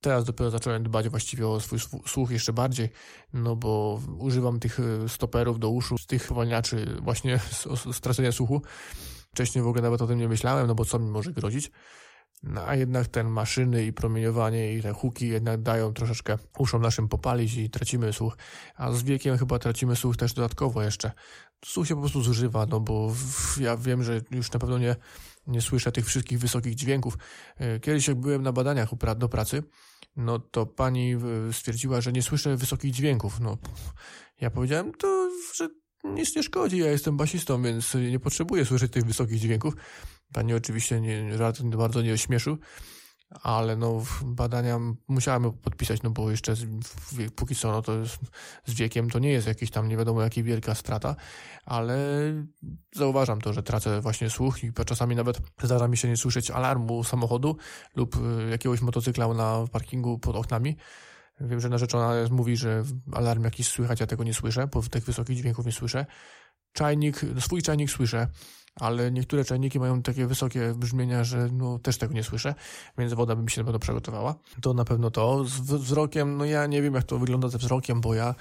Teraz 0.00 0.24
dopiero 0.24 0.50
zacząłem 0.50 0.82
dbać 0.82 1.08
właściwie 1.08 1.48
o 1.48 1.60
swój 1.60 1.78
słuch 2.06 2.30
jeszcze 2.30 2.52
bardziej, 2.52 2.88
no 3.32 3.56
bo 3.56 4.00
używam 4.18 4.60
tych 4.60 4.80
e, 4.80 5.08
stoperów 5.08 5.58
do 5.58 5.70
uszu, 5.70 5.98
z 5.98 6.06
tych 6.06 6.22
zwalniaczy 6.22 6.96
właśnie 7.02 7.40
stracenia 7.92 8.32
słuchu. 8.32 8.62
Wcześniej 9.30 9.64
w 9.64 9.66
ogóle 9.66 9.82
nawet 9.82 10.02
o 10.02 10.06
tym 10.06 10.18
nie 10.18 10.28
myślałem, 10.28 10.66
no 10.66 10.74
bo 10.74 10.84
co 10.84 10.98
mi 10.98 11.10
może 11.10 11.32
grozić. 11.32 11.70
No, 12.42 12.66
a 12.66 12.74
jednak 12.74 13.06
ten 13.06 13.28
maszyny 13.28 13.84
i 13.86 13.92
promieniowanie 13.92 14.74
i 14.74 14.82
te 14.82 14.92
huki 14.92 15.28
jednak 15.28 15.62
dają 15.62 15.92
troszeczkę 15.92 16.38
uszom 16.58 16.82
naszym 16.82 17.08
popalić 17.08 17.54
i 17.54 17.70
tracimy 17.70 18.12
słuch. 18.12 18.36
A 18.76 18.92
z 18.92 19.02
wiekiem 19.02 19.38
chyba 19.38 19.58
tracimy 19.58 19.96
słuch 19.96 20.16
też 20.16 20.32
dodatkowo 20.32 20.82
jeszcze. 20.82 21.12
Słuch 21.64 21.88
się 21.88 21.94
po 21.94 22.00
prostu 22.00 22.22
zużywa, 22.22 22.66
no 22.66 22.80
bo 22.80 23.12
ja 23.60 23.76
wiem, 23.76 24.02
że 24.02 24.20
już 24.30 24.52
na 24.52 24.58
pewno 24.58 24.78
nie, 24.78 24.96
nie 25.48 25.60
słyszę 25.60 25.92
tych 25.92 26.06
wszystkich 26.06 26.38
wysokich 26.38 26.74
dźwięków. 26.74 27.18
E, 27.56 27.80
kiedyś 27.80 28.08
jak 28.08 28.20
byłem 28.20 28.42
na 28.42 28.52
badaniach 28.52 28.90
do 29.16 29.28
pracy, 29.28 29.62
no 30.16 30.38
to 30.38 30.66
pani 30.66 31.16
stwierdziła, 31.52 32.00
że 32.00 32.12
nie 32.12 32.22
słyszę 32.22 32.56
wysokich 32.56 32.92
dźwięków. 32.92 33.40
No, 33.40 33.58
ja 34.40 34.50
powiedziałem, 34.50 34.92
to, 34.94 35.30
że 35.54 35.68
nic 36.04 36.36
nie 36.36 36.42
szkodzi, 36.42 36.78
ja 36.78 36.90
jestem 36.90 37.16
basistą, 37.16 37.62
więc 37.62 37.94
nie 37.94 38.20
potrzebuję 38.20 38.64
słyszeć 38.64 38.92
tych 38.92 39.04
wysokich 39.04 39.38
dźwięków. 39.40 39.74
Pani 40.32 40.54
oczywiście 40.54 41.00
nie, 41.00 41.24
bardzo 41.64 42.02
nie 42.02 42.12
ośmieszył, 42.12 42.58
ale 43.30 43.76
no 43.76 44.02
badania 44.24 44.78
musiałem 45.08 45.52
podpisać, 45.52 46.02
no 46.02 46.10
bo 46.10 46.30
jeszcze 46.30 46.56
z, 46.56 46.66
póki 47.36 47.54
co, 47.54 47.72
no 47.72 47.82
to 47.82 47.98
jest, 47.98 48.18
z 48.66 48.74
wiekiem 48.74 49.10
to 49.10 49.18
nie 49.18 49.30
jest 49.30 49.46
jakiś 49.46 49.70
tam 49.70 49.88
nie 49.88 49.96
wiadomo 49.96 50.22
jaka 50.22 50.42
wielka 50.42 50.74
strata, 50.74 51.16
ale 51.64 51.98
zauważam 52.94 53.40
to, 53.40 53.52
że 53.52 53.62
tracę 53.62 54.00
właśnie 54.00 54.30
słuch 54.30 54.64
i 54.64 54.72
czasami 54.86 55.16
nawet 55.16 55.40
zdarza 55.62 55.88
mi 55.88 55.96
się 55.96 56.08
nie 56.08 56.16
słyszeć 56.16 56.50
alarmu 56.50 57.04
samochodu 57.04 57.56
lub 57.96 58.16
y, 58.16 58.50
jakiegoś 58.50 58.80
motocykla 58.80 59.28
na 59.28 59.64
parkingu 59.72 60.18
pod 60.18 60.36
oknami. 60.36 60.76
Wiem, 61.40 61.60
że 61.60 61.68
narzeczona 61.68 62.12
mówi, 62.30 62.56
że 62.56 62.84
alarm 63.12 63.44
jakiś 63.44 63.68
słychać, 63.68 64.00
ja 64.00 64.06
tego 64.06 64.24
nie 64.24 64.34
słyszę, 64.34 64.66
bo 64.66 64.82
tych 64.82 65.04
wysokich 65.04 65.36
dźwięków 65.36 65.66
nie 65.66 65.72
słyszę. 65.72 66.06
Czajnik, 66.72 67.20
swój 67.40 67.62
czajnik 67.62 67.90
słyszę, 67.90 68.26
ale 68.80 69.12
niektóre 69.12 69.44
czajniki 69.44 69.80
mają 69.80 70.02
takie 70.02 70.26
wysokie 70.26 70.74
brzmienia, 70.76 71.24
że 71.24 71.48
no, 71.52 71.78
też 71.78 71.98
tego 71.98 72.14
nie 72.14 72.24
słyszę, 72.24 72.54
więc 72.98 73.14
woda 73.14 73.36
by 73.36 73.42
mi 73.42 73.50
się 73.50 73.60
na 73.60 73.64
pewno 73.64 73.78
przygotowała. 73.78 74.34
To 74.62 74.74
na 74.74 74.84
pewno 74.84 75.10
to. 75.10 75.44
Z 75.44 75.60
wzrokiem, 75.60 76.36
no 76.36 76.44
ja 76.44 76.66
nie 76.66 76.82
wiem 76.82 76.94
jak 76.94 77.04
to 77.04 77.18
wygląda 77.18 77.48
ze 77.48 77.58
wzrokiem, 77.58 78.00
bo 78.00 78.14
ja 78.14 78.34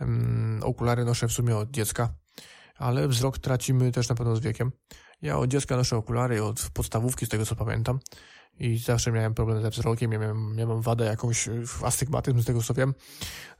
um, 0.00 0.60
okulary 0.62 1.04
noszę 1.04 1.28
w 1.28 1.32
sumie 1.32 1.56
od 1.56 1.70
dziecka, 1.70 2.14
ale 2.76 3.08
wzrok 3.08 3.38
tracimy 3.38 3.92
też 3.92 4.08
na 4.08 4.14
pewno 4.14 4.36
z 4.36 4.40
wiekiem. 4.40 4.72
Ja 5.22 5.38
od 5.38 5.50
dziecka 5.50 5.76
noszę 5.76 5.96
okulary, 5.96 6.44
od 6.44 6.70
podstawówki, 6.74 7.26
z 7.26 7.28
tego 7.28 7.46
co 7.46 7.56
pamiętam. 7.56 7.98
I 8.58 8.78
zawsze 8.78 9.12
miałem 9.12 9.34
problem 9.34 9.62
ze 9.62 9.70
wzrokiem, 9.70 10.10
miałem, 10.10 10.56
miałem 10.56 10.82
wadę 10.82 11.04
jakąś, 11.04 11.48
astygmatyzm 11.82 12.40
z 12.40 12.44
tego 12.44 12.62
co 12.62 12.74
wiem, 12.74 12.94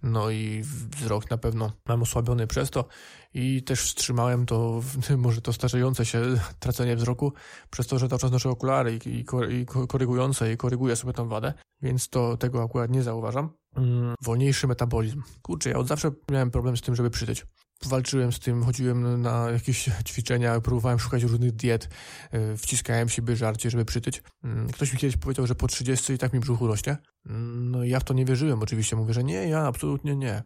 no 0.02 0.30
i 0.30 0.62
wzrok 0.90 1.30
na 1.30 1.38
pewno 1.38 1.72
mam 1.88 2.02
osłabiony 2.02 2.46
przez 2.46 2.70
to 2.70 2.88
i 3.34 3.62
też 3.62 3.80
wstrzymałem 3.80 4.46
to, 4.46 4.82
może 5.18 5.40
to 5.40 5.52
starzejące 5.52 6.04
się 6.04 6.22
tracenie 6.60 6.96
wzroku, 6.96 7.32
przez 7.70 7.86
to, 7.86 7.98
że 7.98 8.08
cały 8.08 8.18
czas 8.18 8.32
noszę 8.32 8.50
okulary 8.50 8.98
i, 9.06 9.08
i, 9.08 9.24
i 9.60 9.66
korygujące 9.88 10.52
i 10.52 10.56
koryguję 10.56 10.96
sobie 10.96 11.12
tą 11.12 11.28
wadę, 11.28 11.54
więc 11.82 12.08
to 12.08 12.36
tego 12.36 12.62
akurat 12.62 12.90
nie 12.90 13.02
zauważam. 13.02 13.61
Mm, 13.76 14.14
wolniejszy 14.22 14.66
metabolizm. 14.66 15.22
Kurczę, 15.42 15.70
ja 15.70 15.76
od 15.76 15.88
zawsze 15.88 16.10
miałem 16.30 16.50
problem 16.50 16.76
z 16.76 16.80
tym, 16.80 16.96
żeby 16.96 17.10
przytyć 17.10 17.46
walczyłem 17.88 18.32
z 18.32 18.38
tym, 18.38 18.64
chodziłem 18.64 19.22
na 19.22 19.50
jakieś 19.50 19.90
ćwiczenia, 20.08 20.60
próbowałem 20.60 20.98
szukać 20.98 21.22
różnych 21.22 21.52
diet, 21.52 21.88
e, 22.30 22.56
wciskałem 22.56 23.08
siebie 23.08 23.36
żarcie, 23.36 23.70
żeby 23.70 23.84
przytyć. 23.84 24.22
Mm, 24.44 24.68
ktoś 24.68 24.92
mi 24.92 24.98
kiedyś 24.98 25.16
powiedział, 25.16 25.46
że 25.46 25.54
po 25.54 25.66
30 25.66 26.12
i 26.12 26.18
tak 26.18 26.32
mi 26.32 26.40
brzuch 26.40 26.60
rośnie. 26.60 26.96
Mm, 27.26 27.70
no 27.70 27.84
ja 27.84 28.00
w 28.00 28.04
to 28.04 28.14
nie 28.14 28.24
wierzyłem 28.24 28.62
oczywiście, 28.62 28.96
mówię, 28.96 29.14
że 29.14 29.24
nie, 29.24 29.48
ja 29.48 29.66
absolutnie 29.66 30.16
nie. 30.16 30.42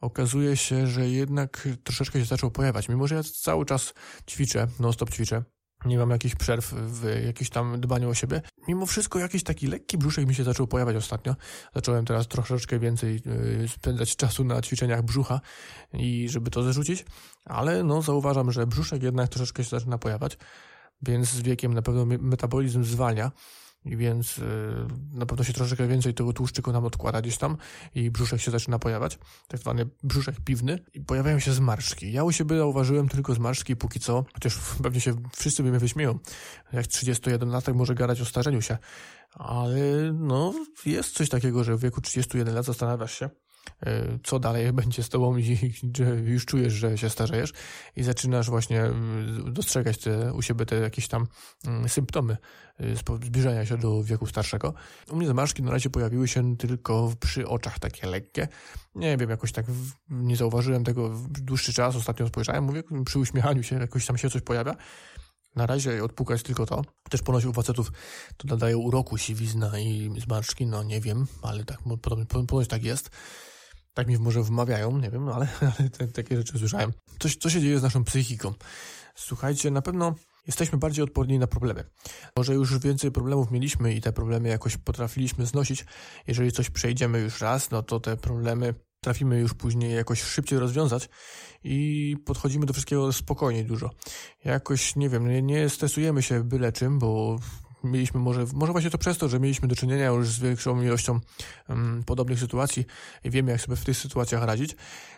Okazuje 0.00 0.56
się, 0.56 0.86
że 0.86 1.08
jednak 1.08 1.68
troszeczkę 1.84 2.18
się 2.18 2.24
zaczął 2.24 2.50
pojawiać, 2.50 2.88
mimo 2.88 3.06
że 3.06 3.14
ja 3.14 3.22
cały 3.22 3.64
czas 3.64 3.94
ćwiczę, 4.30 4.66
non-stop 4.80 5.10
ćwiczę, 5.10 5.42
nie 5.84 5.98
mam 5.98 6.10
jakichś 6.10 6.34
przerw 6.34 6.74
w 6.74 7.24
jakimś 7.26 7.50
tam 7.50 7.80
dbaniu 7.80 8.10
o 8.10 8.14
siebie. 8.14 8.42
Mimo 8.68 8.86
wszystko 8.86 9.18
jakiś 9.18 9.42
taki 9.42 9.66
lekki 9.66 9.98
brzuszek 9.98 10.26
mi 10.26 10.34
się 10.34 10.44
zaczął 10.44 10.66
pojawiać 10.66 10.96
ostatnio. 10.96 11.36
Zacząłem 11.74 12.04
teraz 12.04 12.28
troszeczkę 12.28 12.78
więcej 12.78 13.20
y, 13.64 13.68
spędzać 13.68 14.16
czasu 14.16 14.44
na 14.44 14.62
ćwiczeniach 14.62 15.02
brzucha 15.02 15.40
i 15.92 16.28
żeby 16.28 16.50
to 16.50 16.62
zrzucić, 16.62 17.04
ale 17.44 17.84
no 17.84 18.02
zauważam, 18.02 18.52
że 18.52 18.66
brzuszek 18.66 19.02
jednak 19.02 19.28
troszeczkę 19.28 19.64
się 19.64 19.70
zaczyna 19.70 19.98
pojawiać, 19.98 20.38
więc 21.02 21.28
z 21.28 21.42
wiekiem 21.42 21.74
na 21.74 21.82
pewno 21.82 22.06
metabolizm 22.06 22.84
zwalnia 22.84 23.30
więc 23.84 24.38
y, 24.38 24.42
na 25.12 25.26
pewno 25.26 25.44
się 25.44 25.52
troszeczkę 25.52 25.88
więcej 25.88 26.14
tego 26.14 26.32
tłuszczyku 26.32 26.72
nam 26.72 26.84
odkłada 26.84 27.20
gdzieś 27.22 27.38
tam 27.38 27.56
i 27.94 28.10
brzuszek 28.10 28.40
się 28.40 28.50
zaczyna 28.50 28.78
pojawiać, 28.78 29.18
tak 29.48 29.60
zwany 29.60 29.86
brzuszek 30.02 30.40
piwny. 30.40 30.78
I 30.94 31.00
pojawiają 31.00 31.38
się 31.38 31.52
zmarszczki. 31.52 32.12
Ja 32.12 32.24
u 32.24 32.32
siebie 32.32 32.56
zauważyłem 32.56 33.08
tylko 33.08 33.34
zmarszczki 33.34 33.76
póki 33.76 34.00
co, 34.00 34.24
chociaż 34.34 34.58
pewnie 34.82 35.00
się 35.00 35.14
wszyscy 35.36 35.62
by 35.62 35.70
mnie 35.70 35.78
wyśmieją, 35.78 36.18
jak 36.72 36.86
31 36.86 37.48
latek 37.48 37.74
może 37.74 37.94
gadać 37.94 38.20
o 38.20 38.24
starzeniu 38.24 38.62
się, 38.62 38.78
ale 39.30 40.12
no 40.12 40.54
jest 40.86 41.14
coś 41.14 41.28
takiego, 41.28 41.64
że 41.64 41.76
w 41.76 41.80
wieku 41.80 42.00
31 42.00 42.54
lat 42.54 42.64
zastanawiasz 42.64 43.18
się, 43.18 43.30
co 44.24 44.38
dalej 44.38 44.72
będzie 44.82 45.02
z 45.02 45.08
tobą 45.08 45.36
i 45.36 45.58
już 46.24 46.46
czujesz, 46.46 46.72
że 46.72 46.98
się 46.98 47.10
starzejesz 47.10 47.52
i 47.96 48.02
zaczynasz 48.02 48.50
właśnie 48.50 48.82
mm, 48.82 49.52
dostrzegać 49.52 49.98
te, 49.98 50.32
u 50.32 50.42
siebie 50.42 50.66
te 50.66 50.76
jakieś 50.76 51.08
tam 51.08 51.26
mm, 51.66 51.88
symptomy 51.88 52.36
e, 52.78 52.96
zbliżania 53.24 53.66
się 53.66 53.76
do 53.76 54.02
wieku 54.04 54.26
starszego. 54.26 54.74
U 55.10 55.16
mnie 55.16 55.28
zmarszki 55.28 55.62
na 55.62 55.70
razie 55.70 55.90
pojawiły 55.90 56.28
się 56.28 56.56
tylko 56.56 57.12
przy 57.20 57.48
oczach 57.48 57.78
takie 57.78 58.06
lekkie. 58.06 58.48
Nie 58.94 59.16
wiem, 59.16 59.30
jakoś 59.30 59.52
tak 59.52 59.66
nie 60.10 60.36
zauważyłem 60.36 60.84
tego 60.84 61.10
dłuższy 61.28 61.72
czas. 61.72 61.96
Ostatnio 61.96 62.28
spojrzałem, 62.28 62.64
mówię, 62.64 62.82
przy 63.04 63.18
uśmiechaniu 63.18 63.62
się 63.62 63.76
jakoś 63.76 64.06
tam 64.06 64.18
się 64.18 64.30
coś 64.30 64.42
pojawia. 64.42 64.74
Na 65.56 65.66
razie 65.66 66.04
odpukać 66.04 66.42
tylko 66.42 66.66
to. 66.66 66.82
Też 67.10 67.22
ponoć 67.22 67.44
u 67.44 67.52
facetów 67.52 67.92
to 68.36 68.48
nadaje 68.48 68.76
uroku 68.76 69.18
siwizna 69.18 69.78
i 69.78 70.10
zmarszczki, 70.20 70.66
no 70.66 70.82
nie 70.82 71.00
wiem, 71.00 71.26
ale 71.42 71.64
tak 71.64 71.78
ponoć 72.48 72.68
tak 72.68 72.84
jest. 72.84 73.10
Tak 73.98 74.08
mi 74.08 74.18
może 74.18 74.42
wmawiają, 74.42 74.98
nie 74.98 75.10
wiem, 75.10 75.28
ale, 75.28 75.48
ale 75.78 75.90
te, 75.90 76.08
takie 76.08 76.36
rzeczy 76.36 76.58
słyszałem. 76.58 76.92
Coś, 77.18 77.36
co 77.36 77.50
się 77.50 77.60
dzieje 77.60 77.78
z 77.78 77.82
naszą 77.82 78.04
psychiką? 78.04 78.54
Słuchajcie, 79.14 79.70
na 79.70 79.82
pewno 79.82 80.14
jesteśmy 80.46 80.78
bardziej 80.78 81.04
odporni 81.04 81.38
na 81.38 81.46
problemy. 81.46 81.84
Może 82.36 82.54
już 82.54 82.78
więcej 82.78 83.10
problemów 83.10 83.50
mieliśmy 83.50 83.94
i 83.94 84.00
te 84.00 84.12
problemy 84.12 84.48
jakoś 84.48 84.76
potrafiliśmy 84.76 85.46
znosić. 85.46 85.84
Jeżeli 86.26 86.52
coś 86.52 86.70
przejdziemy 86.70 87.20
już 87.20 87.40
raz, 87.40 87.70
no 87.70 87.82
to 87.82 88.00
te 88.00 88.16
problemy 88.16 88.74
trafimy 89.00 89.38
już 89.38 89.54
później 89.54 89.94
jakoś 89.94 90.22
szybciej 90.22 90.58
rozwiązać 90.58 91.08
i 91.64 92.16
podchodzimy 92.26 92.66
do 92.66 92.72
wszystkiego 92.72 93.12
spokojniej 93.12 93.64
dużo. 93.64 93.90
Jakoś, 94.44 94.96
nie 94.96 95.08
wiem, 95.08 95.28
nie, 95.28 95.42
nie 95.42 95.68
stresujemy 95.68 96.22
się 96.22 96.44
byle 96.44 96.72
czym, 96.72 96.98
bo 96.98 97.38
mieliśmy 97.84 98.20
może, 98.20 98.46
może 98.54 98.72
właśnie 98.72 98.90
to 98.90 98.98
przez 98.98 99.18
to, 99.18 99.28
że 99.28 99.40
mieliśmy 99.40 99.68
do 99.68 99.76
czynienia 99.76 100.06
już 100.06 100.28
z 100.28 100.38
większą 100.38 100.82
ilością 100.82 101.20
um, 101.68 102.02
podobnych 102.06 102.40
sytuacji 102.40 102.84
i 103.24 103.30
wiemy, 103.30 103.52
jak 103.52 103.60
sobie 103.60 103.76
w 103.76 103.84
tych 103.84 103.96
sytuacjach 103.96 104.42
radzić. 104.42 104.76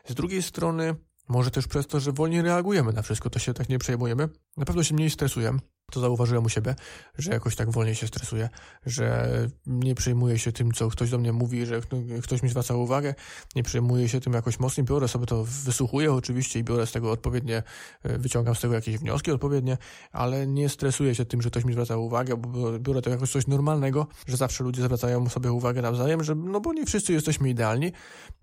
Z 0.09 0.15
drugiej 0.15 0.43
strony, 0.43 0.95
może 1.29 1.51
też 1.51 1.69
przez 1.69 1.87
to, 1.87 2.01
że 2.01 2.13
wolniej 2.13 2.43
reagujemy 2.43 2.93
na 2.93 3.03
wszystko, 3.03 3.31
to 3.31 3.39
się 3.39 3.55
tak 3.55 3.69
nie 3.69 3.79
przejmujemy. 3.79 4.29
Na 4.57 4.65
pewno 4.65 4.83
się 4.83 4.95
mniej 4.95 5.11
stresujemy 5.11 5.59
to 5.91 6.01
zauważyłem 6.01 6.45
u 6.45 6.49
siebie, 6.49 6.75
że 7.19 7.31
jakoś 7.31 7.57
tak 7.57 7.71
wolniej 7.71 7.95
się 7.95 8.07
stresuję, 8.07 8.49
że 8.87 9.29
nie 9.67 9.95
przejmuję 9.95 10.39
się 10.39 10.53
tym, 10.53 10.73
co 10.73 10.89
ktoś 10.89 11.11
do 11.11 11.19
mnie 11.19 11.33
mówi, 11.33 11.67
że 11.67 11.81
ktoś 12.23 12.43
mi 12.43 12.49
zwraca 12.49 12.75
uwagę, 12.75 13.15
nie 13.57 13.63
przejmuję 13.63 14.09
się 14.09 14.21
tym 14.21 14.33
jakoś 14.33 14.59
mocniej, 14.59 14.85
biorę 14.85 15.09
sobie 15.09 15.27
to, 15.27 15.45
wysłuchuję 15.45 16.13
oczywiście 16.13 16.59
i 16.59 16.65
biorę 16.65 16.87
z 16.87 16.93
tego 16.93 17.11
odpowiednie, 17.11 17.63
e, 18.03 18.19
wyciągam 18.19 18.55
z 18.55 18.61
tego 18.61 18.75
jakieś 18.75 18.99
wnioski 18.99 19.31
odpowiednie, 19.31 19.79
ale 20.13 20.47
nie 20.47 20.69
stresuję 20.69 21.15
się 21.15 21.25
tym, 21.25 21.43
że 21.43 21.51
ktoś 21.51 21.65
mi 21.65 21.73
zwraca 21.73 21.97
uwagę, 21.97 22.37
bo 22.37 22.79
biorę 22.79 23.03
to 23.03 23.11
jako 23.11 23.27
coś 23.27 23.47
normalnego, 23.47 24.07
że 24.27 24.37
zawsze 24.37 24.65
ludzie 24.65 24.83
zwracają 24.83 25.29
sobie 25.29 25.53
uwagę 25.53 25.83
nawzajem, 25.83 26.25
że 26.25 26.35
no 26.35 26.61
bo 26.61 26.73
nie 26.73 26.87
wszyscy 26.87 27.13
jesteśmy 27.13 27.51
idealni, 27.51 27.93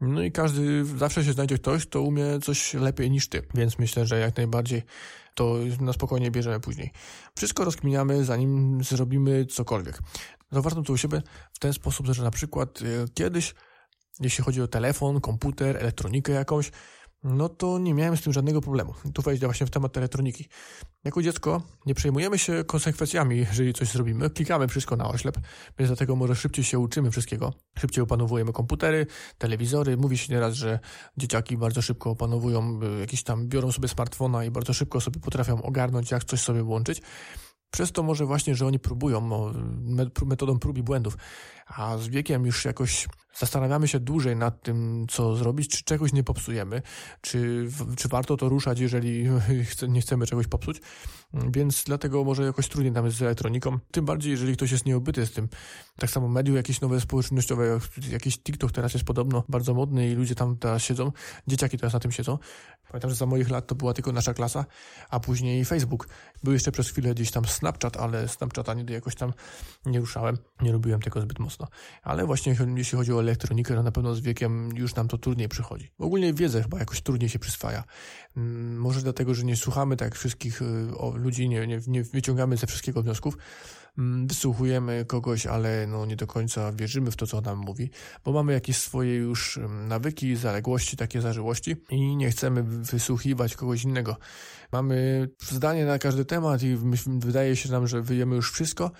no 0.01 0.23
i 0.23 0.31
każdy, 0.31 0.85
zawsze 0.85 1.23
się 1.23 1.33
znajdzie 1.33 1.57
ktoś, 1.57 1.85
kto 1.85 2.01
umie 2.01 2.25
coś 2.43 2.73
lepiej 2.73 3.11
niż 3.11 3.29
ty, 3.29 3.41
więc 3.53 3.79
myślę, 3.79 4.05
że 4.05 4.19
jak 4.19 4.37
najbardziej 4.37 4.83
to 5.37 5.55
na 5.81 5.93
spokojnie 5.93 6.31
bierzemy 6.31 6.59
później. 6.59 6.91
Wszystko 7.35 7.65
rozkminiamy, 7.65 8.25
zanim 8.25 8.83
zrobimy 8.83 9.45
cokolwiek. 9.45 9.99
Zawartam 10.51 10.83
to 10.83 10.93
u 10.93 10.97
siebie 10.97 11.21
w 11.53 11.59
ten 11.59 11.73
sposób, 11.73 12.07
że 12.07 12.23
na 12.23 12.31
przykład 12.31 12.79
e, 12.81 13.07
kiedyś, 13.13 13.55
jeśli 14.19 14.43
chodzi 14.43 14.61
o 14.61 14.67
telefon, 14.67 15.21
komputer, 15.21 15.77
elektronikę 15.77 16.31
jakąś, 16.31 16.71
no 17.27 17.49
to 17.49 17.79
nie 17.79 17.93
miałem 17.93 18.17
z 18.17 18.21
tym 18.21 18.33
żadnego 18.33 18.61
problemu. 18.61 18.93
Tu 19.13 19.21
wejdę 19.21 19.47
właśnie 19.47 19.67
w 19.67 19.69
temat 19.69 19.97
elektroniki. 19.97 20.47
Jako 21.03 21.21
dziecko 21.21 21.61
nie 21.85 21.95
przejmujemy 21.95 22.39
się 22.39 22.63
konsekwencjami, 22.63 23.37
jeżeli 23.37 23.73
coś 23.73 23.91
zrobimy. 23.91 24.29
Klikamy 24.29 24.67
wszystko 24.67 24.95
na 24.95 25.09
oślep, 25.09 25.37
więc 25.79 25.89
dlatego 25.89 26.15
może 26.15 26.35
szybciej 26.35 26.65
się 26.65 26.79
uczymy 26.79 27.11
wszystkiego. 27.11 27.53
Szybciej 27.77 28.03
opanowujemy 28.03 28.53
komputery, 28.53 29.07
telewizory. 29.37 29.97
Mówi 29.97 30.17
się 30.17 30.33
nieraz, 30.33 30.53
że 30.53 30.79
dzieciaki 31.17 31.57
bardzo 31.57 31.81
szybko 31.81 32.09
opanowują 32.09 32.79
y, 32.97 32.99
jakieś 32.99 33.23
tam, 33.23 33.47
biorą 33.47 33.71
sobie 33.71 33.87
smartfona 33.87 34.45
i 34.45 34.51
bardzo 34.51 34.73
szybko 34.73 35.01
sobie 35.01 35.19
potrafią 35.19 35.61
ogarnąć, 35.61 36.11
jak 36.11 36.23
coś 36.23 36.41
sobie 36.41 36.63
włączyć. 36.63 37.01
Przez 37.71 37.91
to 37.91 38.03
może 38.03 38.25
właśnie, 38.25 38.55
że 38.55 38.65
oni 38.65 38.79
próbują 38.79 39.21
no, 39.21 39.51
metodą 40.25 40.59
prób 40.59 40.77
i 40.77 40.83
błędów, 40.83 41.17
a 41.67 41.97
z 41.97 42.07
wiekiem 42.07 42.45
już 42.45 42.65
jakoś 42.65 43.07
zastanawiamy 43.37 43.87
się 43.87 43.99
dłużej 43.99 44.35
nad 44.35 44.61
tym, 44.61 45.05
co 45.09 45.35
zrobić, 45.35 45.69
czy 45.69 45.83
czegoś 45.83 46.13
nie 46.13 46.23
popsujemy, 46.23 46.81
czy, 47.21 47.67
czy 47.97 48.07
warto 48.07 48.37
to 48.37 48.49
ruszać, 48.49 48.79
jeżeli 48.79 49.29
nie 49.87 50.01
chcemy 50.01 50.25
czegoś 50.27 50.47
popsuć. 50.47 50.81
Więc 51.33 51.83
dlatego 51.83 52.23
może 52.23 52.43
jakoś 52.43 52.67
trudniej 52.67 52.91
nam 52.91 53.05
jest 53.05 53.17
z 53.17 53.21
elektroniką. 53.21 53.79
Tym 53.91 54.05
bardziej, 54.05 54.31
jeżeli 54.31 54.53
ktoś 54.53 54.71
jest 54.71 54.85
nieobyty 54.85 55.25
z 55.25 55.31
tym. 55.31 55.49
Tak 55.99 56.09
samo 56.09 56.27
mediów 56.27 56.57
jakieś 56.57 56.81
nowe 56.81 57.01
społecznościowe, 57.01 57.79
jakiś 58.11 58.39
TikTok 58.39 58.71
teraz 58.71 58.93
jest 58.93 59.05
podobno 59.05 59.43
bardzo 59.49 59.73
modny 59.73 60.09
i 60.09 60.15
ludzie 60.15 60.35
tam 60.35 60.57
teraz 60.57 60.83
siedzą. 60.83 61.11
Dzieciaki 61.47 61.77
teraz 61.77 61.93
na 61.93 61.99
tym 61.99 62.11
siedzą. 62.11 62.37
Pamiętam, 62.87 63.09
że 63.09 63.15
za 63.15 63.25
moich 63.25 63.49
lat 63.49 63.67
to 63.67 63.75
była 63.75 63.93
tylko 63.93 64.11
nasza 64.11 64.33
klasa, 64.33 64.65
a 65.09 65.19
później 65.19 65.65
Facebook. 65.65 66.07
Był 66.43 66.53
jeszcze 66.53 66.71
przez 66.71 66.89
chwilę 66.89 67.13
gdzieś 67.13 67.31
tam 67.31 67.45
Snapchat, 67.45 67.97
ale 67.97 68.27
Snapchata 68.27 68.73
nigdy 68.73 68.93
jakoś 68.93 69.15
tam 69.15 69.33
nie 69.85 69.99
ruszałem. 69.99 70.37
Nie 70.61 70.71
lubiłem 70.71 71.01
tego 71.01 71.21
zbyt 71.21 71.39
mocno. 71.39 71.67
Ale 72.03 72.25
właśnie 72.25 72.55
jeśli 72.75 72.97
chodzi 72.97 73.13
o 73.13 73.21
elektronikę, 73.27 73.75
to 73.75 73.83
na 73.83 73.91
pewno 73.91 74.15
z 74.15 74.19
wiekiem 74.19 74.69
już 74.75 74.95
nam 74.95 75.07
to 75.07 75.17
trudniej 75.17 75.49
przychodzi. 75.49 75.91
Ogólnie 75.97 76.33
wiedzę 76.33 76.63
chyba 76.63 76.79
jakoś 76.79 77.01
trudniej 77.01 77.29
się 77.29 77.39
przyswaja. 77.39 77.83
Mm, 78.37 78.77
może 78.77 79.01
dlatego, 79.01 79.35
że 79.35 79.43
nie 79.43 79.55
słuchamy 79.55 79.97
tak 79.97 80.15
wszystkich 80.15 80.61
y, 80.61 80.65
ludzi, 81.13 81.49
nie, 81.49 81.67
nie, 81.67 81.79
nie 81.87 82.03
wyciągamy 82.03 82.57
ze 82.57 82.67
wszystkiego 82.67 83.03
wniosków. 83.03 83.37
Mm, 83.97 84.27
wysłuchujemy 84.27 85.05
kogoś, 85.05 85.45
ale 85.45 85.87
no 85.87 86.05
nie 86.05 86.15
do 86.15 86.27
końca 86.27 86.71
wierzymy 86.71 87.11
w 87.11 87.15
to, 87.15 87.27
co 87.27 87.41
nam 87.41 87.57
mówi, 87.57 87.89
bo 88.25 88.31
mamy 88.31 88.53
jakieś 88.53 88.77
swoje 88.77 89.15
już 89.15 89.57
mm, 89.57 89.87
nawyki, 89.87 90.35
zaległości, 90.35 90.97
takie 90.97 91.21
zażyłości 91.21 91.75
i 91.89 92.15
nie 92.15 92.29
chcemy 92.29 92.63
wysłuchiwać 92.63 93.55
kogoś 93.55 93.83
innego. 93.83 94.17
Mamy 94.71 95.29
zdanie 95.39 95.85
na 95.85 95.99
każdy 95.99 96.25
temat 96.25 96.63
i 96.63 96.77
wydaje 97.19 97.55
się 97.55 97.71
nam, 97.71 97.87
że 97.87 98.01
wyjemy 98.01 98.35
już 98.35 98.51
wszystko, 98.51 98.91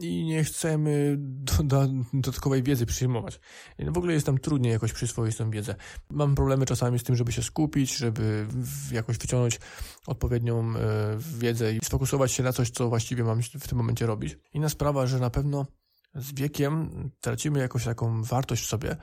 i 0.00 0.24
nie 0.24 0.44
chcemy 0.44 1.16
do, 1.18 1.62
do, 1.62 1.88
dodatkowej 2.12 2.62
wiedzy 2.62 2.86
przyjmować. 2.86 3.40
W 3.78 3.98
ogóle 3.98 4.12
jest 4.12 4.26
tam 4.26 4.38
trudniej 4.38 4.72
jakoś 4.72 4.92
przyswoić 4.92 5.36
tą 5.36 5.50
wiedzę. 5.50 5.74
Mam 6.10 6.34
problemy 6.34 6.66
czasami 6.66 6.98
z 6.98 7.02
tym, 7.02 7.16
żeby 7.16 7.32
się 7.32 7.42
skupić, 7.42 7.96
żeby 7.96 8.46
jakoś 8.92 9.18
wyciągnąć 9.18 9.60
odpowiednią 10.06 10.74
e, 10.76 11.18
wiedzę 11.38 11.74
i 11.74 11.78
sfokusować 11.84 12.32
się 12.32 12.42
na 12.42 12.52
coś, 12.52 12.70
co 12.70 12.88
właściwie 12.88 13.24
mam 13.24 13.42
w 13.42 13.68
tym 13.68 13.78
momencie 13.78 14.06
robić. 14.06 14.38
Inna 14.52 14.68
sprawa, 14.68 15.06
że 15.06 15.18
na 15.18 15.30
pewno 15.30 15.66
z 16.14 16.34
wiekiem 16.34 16.90
tracimy 17.20 17.58
jakąś 17.58 17.84
taką 17.84 18.22
wartość 18.22 18.62
w 18.62 18.66
sobie, 18.66 18.96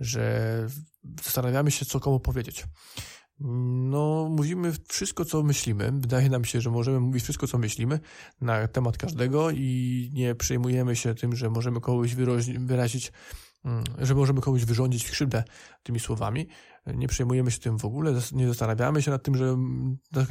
że 0.00 0.66
zastanawiamy 1.24 1.70
się, 1.70 1.84
co 1.86 2.00
komu 2.00 2.20
powiedzieć. 2.20 2.64
No, 3.40 4.28
mówimy 4.30 4.72
wszystko, 4.88 5.24
co 5.24 5.42
myślimy. 5.42 5.92
Wydaje 5.92 6.30
nam 6.30 6.44
się, 6.44 6.60
że 6.60 6.70
możemy 6.70 7.00
mówić 7.00 7.22
wszystko, 7.22 7.46
co 7.46 7.58
myślimy 7.58 8.00
na 8.40 8.68
temat 8.68 8.98
każdego 8.98 9.50
i 9.50 10.10
nie 10.12 10.34
przejmujemy 10.34 10.96
się 10.96 11.14
tym, 11.14 11.36
że 11.36 11.50
możemy 11.50 11.80
kogoś 11.80 12.14
wyrazić 12.58 13.12
że 13.98 14.14
możemy 14.14 14.40
komuś 14.40 14.64
wyrządzić 14.64 15.10
krzywdę 15.10 15.44
tymi 15.82 16.00
słowami. 16.00 16.48
Nie 16.86 17.08
przejmujemy 17.08 17.50
się 17.50 17.58
tym 17.58 17.78
w 17.78 17.84
ogóle, 17.84 18.14
nie 18.32 18.48
zastanawiamy 18.48 19.02
się 19.02 19.10
nad 19.10 19.22
tym, 19.22 19.36
że 19.36 19.56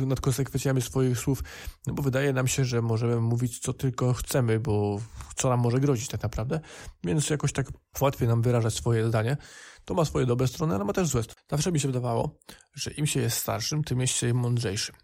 nad 0.05 0.21
konsekwencjami 0.21 0.81
swoich 0.81 1.17
słów, 1.17 1.43
no 1.87 1.93
bo 1.93 2.03
wydaje 2.03 2.33
nam 2.33 2.47
się, 2.47 2.65
że 2.65 2.81
możemy 2.81 3.21
mówić 3.21 3.59
co 3.59 3.73
tylko 3.73 4.13
chcemy, 4.13 4.59
bo 4.59 5.01
co 5.35 5.49
nam 5.49 5.59
może 5.59 5.79
grozić 5.79 6.07
tak 6.07 6.23
naprawdę, 6.23 6.59
więc 7.03 7.29
jakoś 7.29 7.53
tak 7.53 7.67
łatwiej 8.01 8.27
nam 8.27 8.41
wyrażać 8.41 8.73
swoje 8.73 9.07
zdanie. 9.07 9.37
To 9.85 9.93
ma 9.93 10.05
swoje 10.05 10.25
dobre 10.25 10.47
strony, 10.47 10.75
ale 10.75 10.85
ma 10.85 10.93
też 10.93 11.07
złe. 11.07 11.23
Zawsze 11.49 11.71
mi 11.71 11.79
się 11.79 11.87
wydawało, 11.87 12.39
że 12.73 12.91
im 12.91 13.07
się 13.07 13.19
jest 13.19 13.37
starszym, 13.37 13.83
tym 13.83 14.01
jest 14.01 14.13
się 14.13 14.33
mądrzejszym 14.33 14.95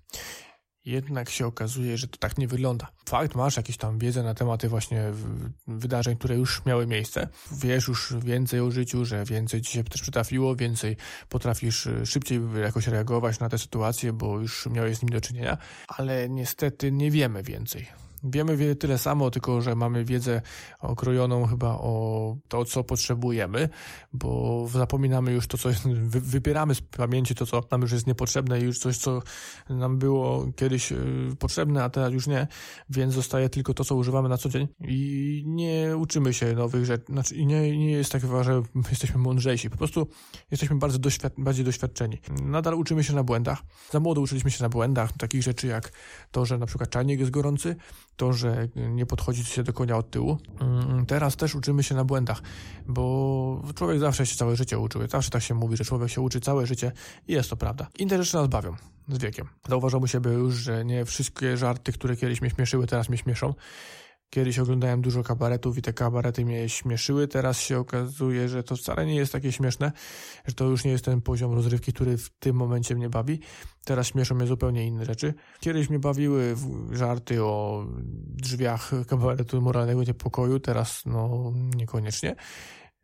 jednak 0.88 1.30
się 1.30 1.48
okazuje, 1.48 1.98
że 1.98 2.08
to 2.08 2.18
tak 2.18 2.38
nie 2.38 2.48
wygląda. 2.48 2.92
Fakt, 3.10 3.36
masz 3.36 3.58
jakieś 3.58 3.78
tam 3.78 4.00
wiedzę 4.00 4.24
na 4.24 4.34
tematy 4.34 4.70
właśnie 4.70 5.04
wydarzeń, 5.68 6.18
które 6.18 6.36
już 6.36 6.66
miały 6.66 6.88
miejsce. 6.88 7.28
Wiesz 7.52 7.88
już 7.88 8.14
więcej 8.20 8.60
o 8.60 8.72
życiu, 8.72 9.06
że 9.06 9.26
więcej 9.26 9.62
ci 9.62 9.72
się 9.72 9.84
też 9.84 10.02
przytrafiło, 10.02 10.56
więcej 10.56 10.98
potrafisz 11.30 11.86
y, 11.86 12.06
szybciej 12.06 12.42
jakoś 12.62 12.88
reagować 12.88 13.40
na 13.40 13.50
te 13.50 13.58
sytuacje, 13.58 14.14
bo 14.14 14.40
już 14.40 14.66
miałeś 14.66 14.98
z 14.98 15.02
nim 15.02 15.10
do 15.10 15.22
czynienia, 15.22 15.58
ale 15.88 16.30
niestety 16.30 16.92
nie 16.92 17.12
wiemy 17.12 17.44
więcej. 17.44 18.07
Wiemy 18.24 18.76
tyle 18.76 18.98
samo, 18.98 19.32
tylko 19.32 19.62
że 19.62 19.76
mamy 19.76 20.06
wiedzę 20.06 20.42
okrojoną 20.80 21.46
chyba 21.46 21.68
o 21.68 22.36
to, 22.48 22.66
co 22.66 22.84
potrzebujemy, 22.84 23.70
bo 24.14 24.66
zapominamy 24.72 25.32
już 25.32 25.48
to, 25.48 25.58
co 25.58 25.70
wypieramy 26.06 26.76
z 26.76 26.82
pamięci 26.82 27.36
to, 27.36 27.46
co 27.46 27.64
nam 27.72 27.82
już 27.82 27.92
jest 27.92 28.08
niepotrzebne 28.08 28.60
i 28.60 28.64
już 28.64 28.80
coś, 28.80 28.98
co 28.98 29.22
nam 29.70 29.98
było 29.98 30.48
kiedyś 30.56 30.92
y, 30.92 30.98
potrzebne, 31.40 31.84
a 31.84 31.90
teraz 31.90 32.14
już 32.14 32.28
nie, 32.28 32.48
więc 32.90 33.14
zostaje 33.14 33.50
tylko 33.50 33.74
to, 33.74 33.86
co 33.86 33.96
używamy 33.96 34.30
na 34.30 34.38
co 34.38 34.50
dzień 34.50 34.68
i 34.80 35.44
nie 35.46 35.98
uczymy 35.98 36.34
się 36.34 36.54
nowych 36.54 36.86
rzeczy, 36.86 37.06
znaczy 37.10 37.46
nie, 37.46 37.78
nie 37.78 37.92
jest 37.92 38.12
tak 38.12 38.22
że 38.42 38.62
jesteśmy 38.90 39.18
mądrzejsi, 39.18 39.70
po 39.70 39.78
prostu 39.78 40.08
jesteśmy 40.52 40.76
bardzo 40.76 41.00
doświad 41.00 41.34
bardziej 41.38 41.66
doświadczeni. 41.66 42.18
Nadal 42.44 42.74
uczymy 42.74 43.04
się 43.04 43.14
na 43.14 43.24
błędach. 43.24 43.62
Za 43.92 44.00
młodo 44.00 44.22
uczyliśmy 44.22 44.52
się 44.52 44.64
na 44.64 44.70
błędach, 44.70 45.12
takich 45.12 45.44
rzeczy 45.44 45.68
jak 45.68 45.92
to, 46.32 46.46
że 46.46 46.58
na 46.58 46.66
przykład 46.66 46.90
czajnik 46.90 47.20
jest 47.20 47.32
gorący, 47.32 47.76
to, 48.18 48.34
że 48.34 48.68
nie 48.76 49.06
podchodzi 49.06 49.46
się 49.46 49.64
do 49.64 49.74
konia 49.74 49.98
od 49.98 50.10
tyłu. 50.10 50.38
Mm, 50.60 51.06
teraz 51.06 51.36
też 51.36 51.56
uczymy 51.56 51.84
się 51.84 51.96
na 51.96 52.04
błędach, 52.04 52.42
bo 52.88 53.62
człowiek 53.76 54.00
zawsze 54.00 54.26
się 54.26 54.36
całe 54.36 54.56
życie 54.56 54.80
uczył. 54.80 55.08
Zawsze 55.08 55.30
tak 55.30 55.44
się 55.44 55.54
mówi, 55.54 55.78
że 55.78 55.86
człowiek 55.86 56.10
się 56.10 56.22
uczy 56.22 56.42
całe 56.42 56.66
życie 56.66 56.92
i 57.28 57.34
jest 57.34 57.50
to 57.50 57.58
prawda. 57.58 57.88
Inne 58.00 58.24
rzeczy 58.24 58.38
nas 58.38 58.48
bawią 58.48 58.76
z 59.08 59.18
wiekiem. 59.18 59.48
Zauważam 59.70 60.02
u 60.02 60.08
siebie 60.08 60.32
już, 60.32 60.56
że 60.56 60.86
nie 60.86 61.06
wszystkie 61.06 61.58
żarty, 61.58 61.94
które 61.94 62.16
kiedyś 62.16 62.42
mnie 62.42 62.50
śmieszyły, 62.50 62.88
teraz 62.88 63.10
mnie 63.10 63.18
śmieszą. 63.18 63.54
Kiedyś 64.30 64.60
oglądałem 64.60 65.02
dużo 65.02 65.24
kabaretów 65.24 65.78
i 65.78 65.82
te 65.82 65.94
kabarety 65.94 66.46
mnie 66.46 66.70
śmieszyły. 66.70 67.28
Teraz 67.28 67.60
się 67.60 67.80
okazuje, 67.80 68.50
że 68.50 68.64
to 68.64 68.76
wcale 68.76 69.06
nie 69.06 69.16
jest 69.16 69.32
takie 69.32 69.52
śmieszne, 69.52 69.92
że 70.46 70.54
to 70.54 70.66
już 70.66 70.86
nie 70.86 70.92
jest 70.92 71.06
ten 71.06 71.22
poziom 71.22 71.54
rozrywki, 71.54 71.94
który 71.94 72.18
w 72.18 72.30
tym 72.30 72.56
momencie 72.56 72.96
mnie 72.96 73.10
bawi. 73.10 73.40
Teraz 73.86 74.08
śmieszą 74.08 74.36
mnie 74.36 74.48
zupełnie 74.48 74.88
inne 74.88 75.06
rzeczy. 75.06 75.34
Kiedyś 75.60 75.90
mnie 75.90 76.00
bawiły 76.00 76.56
żarty 76.92 77.44
o 77.44 77.86
drzwiach 78.36 78.92
kabaretu 79.08 79.62
moralnego 79.62 80.04
niepokoju, 80.04 80.60
teraz 80.60 81.04
no 81.06 81.54
niekoniecznie. 81.76 82.36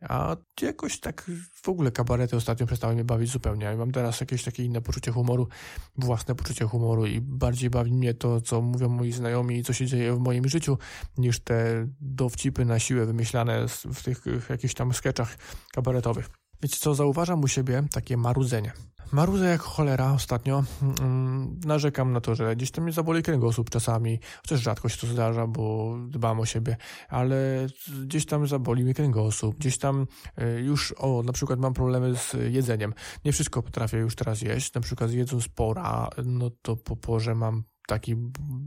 A 0.00 0.36
jakoś 0.62 1.00
tak 1.00 1.30
w 1.62 1.68
ogóle 1.68 1.90
kabarety 1.90 2.36
ostatnio 2.36 2.66
przestały 2.66 2.94
mnie 2.94 3.04
bawić 3.04 3.30
zupełnie. 3.30 3.64
Ja 3.64 3.76
mam 3.76 3.92
teraz 3.92 4.20
jakieś 4.20 4.44
takie 4.44 4.64
inne 4.64 4.80
poczucie 4.80 5.12
humoru, 5.12 5.48
własne 5.96 6.34
poczucie 6.34 6.64
humoru 6.64 7.06
i 7.06 7.20
bardziej 7.20 7.70
bawi 7.70 7.92
mnie 7.92 8.14
to, 8.14 8.40
co 8.40 8.60
mówią 8.62 8.88
moi 8.88 9.12
znajomi 9.12 9.58
i 9.58 9.64
co 9.64 9.72
się 9.72 9.86
dzieje 9.86 10.12
w 10.12 10.18
moim 10.18 10.48
życiu, 10.48 10.78
niż 11.18 11.40
te 11.40 11.88
dowcipy 12.00 12.64
na 12.64 12.78
siłę 12.78 13.06
wymyślane 13.06 13.68
w 13.68 14.02
tych 14.02 14.24
jakichś 14.50 14.74
tam 14.74 14.94
sketchach 14.94 15.36
kabaretowych. 15.72 16.43
Wiecie 16.64 16.78
co, 16.78 16.94
zauważam 16.94 17.40
u 17.40 17.48
siebie 17.48 17.84
takie 17.92 18.16
marudzenie. 18.16 18.72
Marudzę 19.12 19.44
jak 19.46 19.60
cholera 19.60 20.12
ostatnio. 20.12 20.64
Mm, 21.00 21.60
narzekam 21.64 22.12
na 22.12 22.20
to, 22.20 22.34
że 22.34 22.56
gdzieś 22.56 22.70
tam 22.70 22.84
mnie 22.84 22.92
zaboli 22.92 23.22
kręgosłup 23.22 23.70
czasami, 23.70 24.20
chociaż 24.42 24.60
rzadko 24.60 24.88
się 24.88 24.98
to 24.98 25.06
zdarza, 25.06 25.46
bo 25.46 25.96
dbam 26.08 26.40
o 26.40 26.46
siebie, 26.46 26.76
ale 27.08 27.66
gdzieś 28.02 28.26
tam 28.26 28.46
zaboli 28.46 28.84
mnie 28.84 28.94
kręgosłup, 28.94 29.58
gdzieś 29.58 29.78
tam 29.78 30.06
y, 30.38 30.60
już, 30.60 30.94
o, 30.98 31.22
na 31.22 31.32
przykład 31.32 31.58
mam 31.58 31.74
problemy 31.74 32.16
z 32.16 32.36
jedzeniem. 32.50 32.94
Nie 33.24 33.32
wszystko 33.32 33.62
potrafię 33.62 33.98
już 33.98 34.14
teraz 34.14 34.42
jeść, 34.42 34.74
na 34.74 34.80
przykład 34.80 35.10
jedząc 35.10 35.48
pora, 35.48 36.08
no 36.24 36.50
to 36.62 36.76
po 36.76 36.96
porze 36.96 37.34
mam 37.34 37.64
taki, 37.86 38.16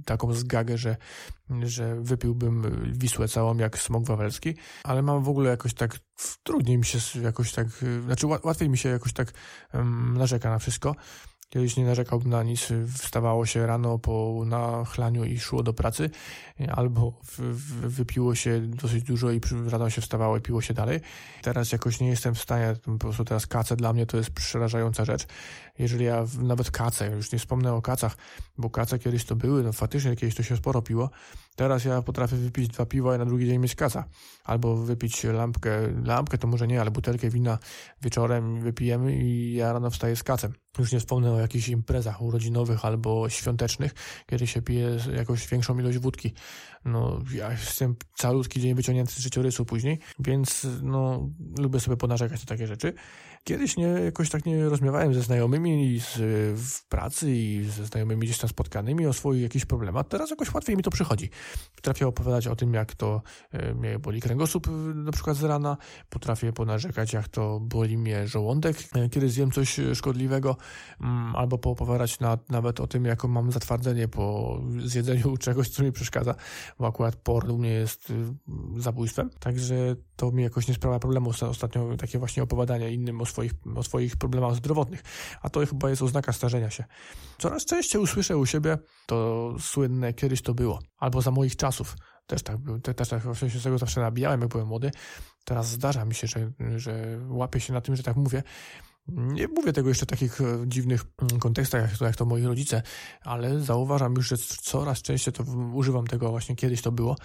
taką 0.06 0.34
zgagę, 0.34 0.78
że, 0.78 0.98
że 1.64 2.02
wypiłbym 2.02 2.82
Wisłę 2.94 3.28
całą 3.28 3.58
jak 3.58 3.78
smok 3.78 4.06
wawelski, 4.06 4.56
ale 4.84 5.02
mam 5.02 5.24
w 5.24 5.30
ogóle 5.30 5.50
jakoś 5.50 5.74
tak, 5.74 6.00
trudniej 6.44 6.78
mi 6.78 6.86
się 6.86 7.22
jakoś 7.22 7.52
tak, 7.52 7.68
znaczy 8.06 8.28
łatwiej 8.28 8.70
mi 8.70 8.78
się 8.78 8.90
jakoś 8.90 9.14
tak 9.14 9.34
um, 9.74 10.18
narzeka 10.18 10.50
na 10.50 10.60
wszystko. 10.60 10.96
Kiedyś 11.50 11.78
nie 11.78 11.86
narzekałbym 11.86 12.30
na 12.30 12.44
nic, 12.44 12.68
wstawało 12.98 13.46
się 13.46 13.68
rano 13.68 14.00
po 14.00 14.44
nachlaniu 14.46 15.24
i 15.26 15.40
szło 15.40 15.64
do 15.64 15.74
pracy, 15.74 16.10
albo 16.70 17.20
wypiło 17.84 18.36
się 18.36 18.62
dosyć 18.62 19.04
dużo 19.04 19.32
i 19.32 19.42
rano 19.68 19.90
się 19.90 20.02
wstawało 20.02 20.38
i 20.38 20.42
piło 20.42 20.62
się 20.62 20.74
dalej. 20.74 21.00
Teraz 21.42 21.72
jakoś 21.72 22.00
nie 22.00 22.08
jestem 22.08 22.36
w 22.36 22.42
stanie, 22.42 22.74
po 22.84 22.98
prostu 22.98 23.26
teraz 23.26 23.48
kace 23.48 23.76
dla 23.76 23.94
mnie 23.94 24.06
to 24.06 24.18
jest 24.18 24.30
przerażająca 24.30 25.06
rzecz. 25.06 25.28
Jeżeli 25.80 26.06
ja 26.06 26.26
nawet 26.42 26.72
kace, 26.72 27.12
już 27.12 27.32
nie 27.32 27.40
wspomnę 27.40 27.74
o 27.74 27.82
kacach, 27.82 28.18
bo 28.58 28.70
kace 28.70 29.00
kiedyś 29.00 29.26
to 29.26 29.36
były, 29.36 29.64
no 29.64 29.74
faktycznie 29.74 30.16
kiedyś 30.16 30.36
to 30.36 30.44
się 30.44 30.58
sporo 30.58 30.82
piło, 30.82 31.10
Teraz 31.58 31.86
ja 31.86 32.02
potrafię 32.02 32.36
wypić 32.36 32.68
dwa 32.68 32.86
piwa 32.86 33.16
i 33.16 33.20
na 33.20 33.26
drugi 33.26 33.46
dzień 33.46 33.58
mieć 33.60 33.76
kaca. 33.76 34.04
Albo 34.44 34.76
wypić 34.76 35.24
lampkę, 35.24 35.72
lampkę 36.04 36.38
to 36.38 36.48
może 36.48 36.68
nie, 36.68 36.82
ale 36.82 36.92
butelkę 36.92 37.30
wina 37.30 37.60
wieczorem 38.02 38.62
wypijemy 38.62 39.16
i 39.16 39.54
ja 39.54 39.74
rano 39.74 39.90
wstaję 39.90 40.16
z 40.16 40.24
kacem. 40.24 40.54
Już 40.80 40.92
nie 40.92 41.00
wspomnę 41.00 41.32
o 41.32 41.40
jakichś 41.40 41.68
imprezach 41.68 42.22
urodzinowych 42.22 42.86
albo 42.86 43.30
świątecznych, 43.30 43.94
kiedy 44.26 44.48
się 44.48 44.62
pije 44.62 44.98
jakąś 45.16 45.48
większą 45.48 45.80
ilość 45.80 45.98
wódki. 45.98 46.34
No, 46.86 47.22
ja 47.34 47.52
jestem 47.52 47.96
calutki 48.18 48.62
dzień 48.62 48.76
wyciągnięty 48.76 49.14
z 49.14 49.20
życiorysu 49.20 49.66
później, 49.66 50.00
więc 50.20 50.68
no, 50.82 51.30
lubię 51.60 51.80
sobie 51.80 51.98
ponarzekać 51.98 52.40
na 52.40 52.46
takie 52.46 52.68
rzeczy. 52.68 52.94
Kiedyś 53.44 53.78
nie, 53.78 53.88
jakoś 53.88 54.30
tak 54.30 54.46
nie 54.46 54.70
rozmawiałem 54.70 55.14
ze 55.14 55.22
znajomymi 55.22 56.00
z, 56.00 56.18
w 56.62 56.88
pracy 56.88 57.32
i 57.32 57.66
ze 57.66 57.86
znajomymi 57.86 58.22
gdzieś 58.22 58.38
tam 58.38 58.50
spotkanymi 58.50 59.08
o 59.08 59.14
swoich 59.14 59.42
jakichś 59.42 59.66
problemach. 59.66 60.08
Teraz 60.08 60.30
jakoś 60.30 60.54
łatwiej 60.54 60.78
mi 60.78 60.84
to 60.84 60.92
przychodzi. 60.92 61.30
Potrafię 61.76 62.08
opowiadać 62.08 62.48
o 62.48 62.56
tym, 62.56 62.74
jak 62.74 62.96
to 62.96 63.22
e, 63.52 63.74
mnie 63.74 64.00
boli 64.00 64.22
kręgosłup 64.22 64.68
e, 64.68 64.72
na 64.96 65.12
przykład 65.12 65.38
z 65.38 65.44
rana. 65.44 65.78
Potrafię 66.10 66.54
ponarzekać, 66.54 67.14
jak 67.14 67.28
to 67.28 67.60
boli 67.60 67.98
mnie 67.98 68.28
żołądek, 68.28 68.78
e, 68.96 69.10
kiedy 69.10 69.30
zjem 69.30 69.52
coś 69.52 69.80
szkodliwego. 69.94 70.58
Mm, 71.02 71.36
albo 71.36 71.58
poopowiadać 71.58 72.20
na, 72.20 72.38
nawet 72.50 72.80
o 72.80 72.88
tym, 72.88 73.06
jaką 73.06 73.28
mam 73.28 73.52
zatwardzenie 73.52 74.08
po 74.08 74.58
zjedzeniu 74.86 75.38
czegoś, 75.48 75.70
co 75.70 75.84
mi 75.84 75.92
przeszkadza, 75.92 76.36
bo 76.80 76.88
akurat 76.88 77.16
porn 77.16 77.52
u 77.52 77.58
mnie 77.58 77.70
jest 77.70 78.14
zabójstwem. 78.78 79.30
Także 79.40 79.96
to 80.16 80.32
mi 80.32 80.44
jakoś 80.44 80.68
nie 80.68 80.74
sprawia 80.74 81.00
problemu 81.00 81.32
ostatnio 81.42 81.98
takie 81.98 82.20
właśnie 82.20 82.44
opowiadanie 82.44 82.94
innym 82.94 83.22
o 83.22 83.26
swoich, 83.30 83.52
o 83.76 83.84
swoich 83.84 84.18
problemach 84.18 84.56
zdrowotnych. 84.56 85.04
A 85.42 85.50
to 85.50 85.66
chyba 85.66 85.90
jest 85.90 86.02
oznaka 86.02 86.34
starzenia 86.34 86.70
się. 86.70 86.84
Coraz 87.38 87.66
częściej 87.66 88.02
usłyszę 88.02 88.38
u 88.38 88.46
siebie 88.46 88.78
to 89.06 89.56
słynne 89.60 90.14
kiedyś 90.14 90.42
to 90.42 90.54
było, 90.54 90.80
albo 90.98 91.22
za 91.22 91.32
moich 91.32 91.56
czasów. 91.56 91.96
Też 92.28 92.44
tak, 92.44 92.58
też 92.96 93.10
tak 93.10 93.24
się 93.50 93.60
z 93.60 93.64
tego 93.64 93.78
zawsze 93.78 94.02
nabijałem, 94.02 94.42
jak 94.42 94.50
byłem 94.50 94.68
młody. 94.68 94.92
Teraz 95.46 95.70
zdarza 95.70 96.06
mi 96.06 96.16
się, 96.16 96.28
że, 96.28 96.52
że 96.76 97.20
łapię 97.28 97.60
się 97.60 97.74
na 97.74 97.82
tym, 97.82 97.96
że 97.96 98.04
tak 98.04 98.16
mówię. 98.16 98.44
Nie 99.08 99.48
mówię 99.48 99.74
tego 99.74 99.90
jeszcze 99.90 100.06
w 100.06 100.10
takich 100.10 100.42
e, 100.42 100.46
dziwnych 100.68 101.06
mm, 101.22 101.40
kontekstach, 101.40 102.02
jak 102.02 102.16
to, 102.16 102.26
moi 102.26 102.44
rodzice, 102.44 102.82
ale 103.22 103.60
zauważam 103.60 104.14
już, 104.14 104.28
że 104.28 104.38
coraz 104.38 105.02
częściej 105.02 105.34
to 105.34 105.44
używam 105.74 106.08
tego 106.08 106.30
właśnie 106.30 106.56
kiedyś 106.56 106.82
to 106.82 106.92
było 106.92 107.16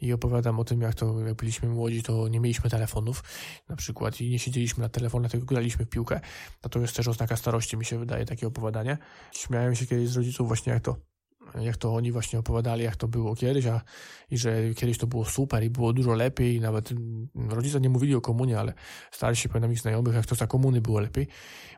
i 0.00 0.12
opowiadam 0.12 0.60
o 0.60 0.64
tym, 0.64 0.80
jak 0.80 0.94
to 0.94 1.20
jak 1.20 1.34
byliśmy 1.34 1.68
młodzi, 1.68 2.02
to 2.02 2.28
nie 2.28 2.40
mieliśmy 2.40 2.70
telefonów 2.70 3.24
na 3.68 3.76
przykład 3.76 4.20
i 4.20 4.30
nie 4.30 4.38
siedzieliśmy 4.38 4.82
na 4.82 4.88
telefonach, 4.88 5.30
tylko 5.30 5.46
graliśmy 5.46 5.84
w 5.84 5.88
piłkę. 5.88 6.20
To 6.70 6.78
jest 6.78 6.96
też 6.96 7.08
oznaka 7.08 7.36
starości, 7.36 7.76
mi 7.76 7.84
się 7.84 7.98
wydaje, 7.98 8.24
takie 8.24 8.46
opowiadanie. 8.46 8.98
Śmiałem 9.32 9.74
się 9.74 9.86
kiedyś 9.86 10.08
z 10.08 10.16
rodziców 10.16 10.48
właśnie, 10.48 10.72
jak 10.72 10.82
to 10.82 10.96
jak 11.60 11.76
to 11.76 11.94
oni 11.94 12.12
właśnie 12.12 12.38
opowiadali, 12.38 12.84
jak 12.84 12.96
to 12.96 13.08
było 13.08 13.34
kiedyś, 13.34 13.66
a 13.66 13.80
i 14.30 14.38
że 14.38 14.74
kiedyś 14.74 14.98
to 14.98 15.06
było 15.06 15.24
super 15.24 15.64
i 15.64 15.70
było 15.70 15.92
dużo 15.92 16.14
lepiej 16.14 16.56
i 16.56 16.60
nawet 16.60 16.90
rodzice 17.48 17.80
nie 17.80 17.88
mówili 17.88 18.14
o 18.14 18.20
komunie, 18.20 18.58
ale 18.58 18.72
starali 19.10 19.36
się 19.36 19.48
pamiętam 19.48 19.72
ich 19.72 19.80
znajomych, 19.80 20.14
jak 20.14 20.26
to 20.26 20.34
za 20.34 20.46
komuny 20.46 20.80
było 20.80 21.00
lepiej. 21.00 21.26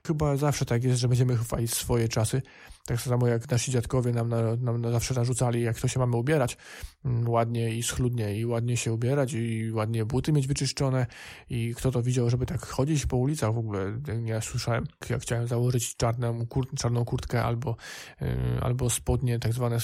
Chyba 0.06 0.36
zawsze 0.36 0.64
tak 0.64 0.84
jest, 0.84 1.00
że 1.00 1.08
będziemy 1.08 1.36
chwalić 1.36 1.74
swoje 1.74 2.08
czasy, 2.08 2.42
tak 2.86 3.00
samo 3.00 3.26
jak 3.26 3.50
nasi 3.50 3.70
dziadkowie 3.70 4.12
nam, 4.12 4.28
na, 4.28 4.56
nam 4.56 4.92
zawsze 4.92 5.14
narzucali, 5.14 5.62
jak 5.62 5.80
to 5.80 5.88
się 5.88 6.00
mamy 6.00 6.16
ubierać 6.16 6.56
mm, 7.04 7.28
ładnie 7.28 7.74
i 7.74 7.82
schludnie 7.82 8.38
i 8.38 8.46
ładnie 8.46 8.76
się 8.76 8.92
ubierać 8.92 9.32
i 9.32 9.72
ładnie 9.72 10.04
buty 10.04 10.32
mieć 10.32 10.46
wyczyszczone 10.46 11.06
i 11.50 11.74
kto 11.74 11.90
to 11.90 12.02
widział, 12.02 12.30
żeby 12.30 12.46
tak 12.46 12.66
chodzić 12.66 13.06
po 13.06 13.16
ulicach 13.16 13.54
w 13.54 13.58
ogóle. 13.58 14.00
Ja 14.24 14.40
słyszałem, 14.40 14.84
jak 15.10 15.22
chciałem 15.22 15.46
założyć 15.46 15.96
czarną, 15.96 16.46
kur, 16.46 16.66
czarną 16.76 17.04
kurtkę 17.04 17.44
albo, 17.44 17.76
yy, 18.20 18.28
albo 18.60 18.90
spodnie 18.90 19.38
tak 19.38 19.52
zwane 19.58 19.78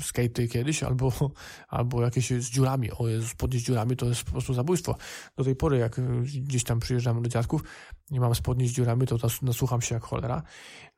skatey 0.00 0.48
kiedyś, 0.48 0.82
albo, 0.82 1.12
albo 1.78 2.02
jakieś 2.02 2.30
z 2.30 2.50
dziurami. 2.50 2.90
O 2.92 3.08
Jezu, 3.08 3.28
spodnie 3.28 3.60
z 3.60 3.62
dziurami 3.62 3.96
to 3.96 4.06
jest 4.06 4.22
po 4.24 4.30
prostu 4.30 4.54
zabójstwo. 4.54 4.96
Do 5.36 5.44
tej 5.44 5.56
pory, 5.56 5.78
jak 5.78 6.00
gdzieś 6.22 6.64
tam 6.64 6.80
przyjeżdżam 6.80 7.22
do 7.22 7.28
dziadków, 7.28 7.64
nie 8.10 8.20
mam 8.20 8.34
spodni 8.34 8.68
z 8.68 8.72
dziurami, 8.72 9.06
to 9.06 9.16
nasłucham 9.42 9.82
się 9.82 9.94
jak 9.94 10.04
cholera. 10.04 10.42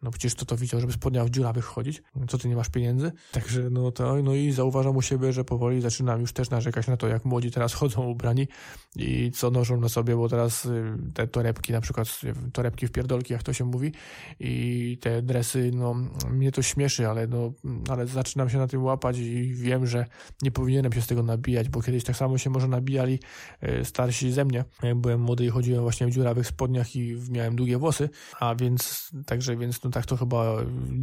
No 0.02 0.10
przecież 0.10 0.34
to 0.34 0.44
to 0.44 0.56
widział, 0.56 0.80
żeby 0.80 0.92
spodnia 0.92 1.24
w 1.24 1.30
dziurawych 1.30 1.64
chodzić. 1.64 2.02
Co 2.28 2.38
ty 2.38 2.48
nie 2.48 2.56
masz 2.56 2.68
pieniędzy? 2.68 3.12
Także 3.32 3.70
no 3.70 3.92
to, 3.92 4.22
no 4.22 4.34
i 4.34 4.52
zauważam 4.52 4.96
u 4.96 5.02
siebie, 5.02 5.32
że 5.32 5.44
powoli 5.44 5.80
zaczynam 5.80 6.20
już 6.20 6.32
też 6.32 6.50
narzekać 6.50 6.86
na 6.86 6.96
to, 6.96 7.08
jak 7.08 7.24
młodzi 7.24 7.50
teraz 7.50 7.74
chodzą 7.82 8.06
ubrani 8.06 8.48
i 8.96 9.30
co 9.34 9.50
noszą 9.50 9.80
na 9.80 9.88
sobie, 9.88 10.16
bo 10.16 10.28
teraz 10.28 10.64
y, 10.64 10.96
te 11.14 11.26
torebki, 11.26 11.72
na 11.72 11.80
przykład 11.80 12.20
torebki 12.52 12.86
w 12.86 12.92
pierdolki, 12.92 13.32
jak 13.32 13.42
to 13.42 13.52
się 13.52 13.64
mówi 13.64 13.92
i 14.40 14.98
te 15.00 15.22
dresy, 15.22 15.70
no 15.74 15.94
mnie 16.30 16.52
to 16.52 16.62
śmieszy, 16.62 17.08
ale 17.08 17.26
no, 17.26 17.52
ale 17.88 18.06
zaczynam 18.06 18.50
się 18.50 18.58
na 18.58 18.66
tym 18.66 18.84
łapać 18.84 19.18
i 19.18 19.54
wiem, 19.54 19.86
że 19.86 20.06
nie 20.42 20.50
powinienem 20.50 20.92
się 20.92 21.02
z 21.02 21.06
tego 21.06 21.22
nabijać, 21.22 21.68
bo 21.68 21.82
kiedyś 21.82 22.04
tak 22.04 22.16
samo 22.16 22.38
się 22.38 22.50
może 22.50 22.68
nabijali 22.68 23.18
y, 23.62 23.84
starsi 23.84 24.32
ze 24.32 24.44
mnie. 24.44 24.64
Jak 24.82 24.94
byłem 24.94 25.20
młody 25.20 25.44
i 25.44 25.48
chodziłem 25.48 25.82
właśnie 25.82 26.06
w 26.06 26.10
dziurawych 26.10 26.46
spodniach 26.46 26.96
i 26.96 27.16
miałem 27.30 27.56
długie 27.56 27.78
włosy, 27.78 28.08
a 28.40 28.54
więc 28.54 29.10
także, 29.26 29.56
więc 29.56 29.82
no 29.82 29.90
tak 29.92 30.06
to 30.06 30.16
chyba 30.16 30.56